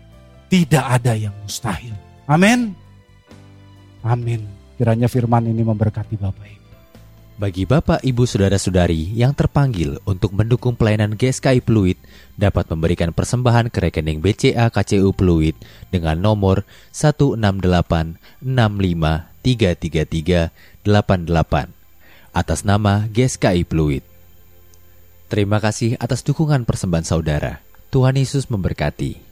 tidak 0.51 0.85
ada 0.99 1.13
yang 1.15 1.35
mustahil. 1.39 1.95
Amin. 2.27 2.75
Amin. 4.03 4.43
Kiranya 4.75 5.07
firman 5.07 5.47
ini 5.47 5.63
memberkati 5.63 6.15
Bapak 6.19 6.47
Ibu. 6.47 6.56
Bagi 7.37 7.69
Bapak, 7.69 8.01
Ibu, 8.01 8.25
Saudara-saudari 8.25 9.13
yang 9.13 9.29
terpanggil 9.29 10.01
untuk 10.09 10.33
mendukung 10.33 10.73
pelayanan 10.73 11.13
GSKI 11.13 11.61
Pluit 11.61 11.93
dapat 12.33 12.65
memberikan 12.65 13.13
persembahan 13.13 13.69
ke 13.69 13.77
rekening 13.77 14.25
BCA 14.25 14.73
KCU 14.73 15.13
Pluit 15.13 15.53
dengan 15.93 16.17
nomor 16.17 16.65
1686533388 16.97 18.41
atas 22.33 22.65
nama 22.65 23.05
GSKI 23.05 23.69
Pluit. 23.69 24.01
Terima 25.29 25.61
kasih 25.61 25.93
atas 26.01 26.25
dukungan 26.25 26.65
persembahan 26.65 27.05
saudara. 27.05 27.61
Tuhan 27.93 28.17
Yesus 28.17 28.49
memberkati. 28.49 29.26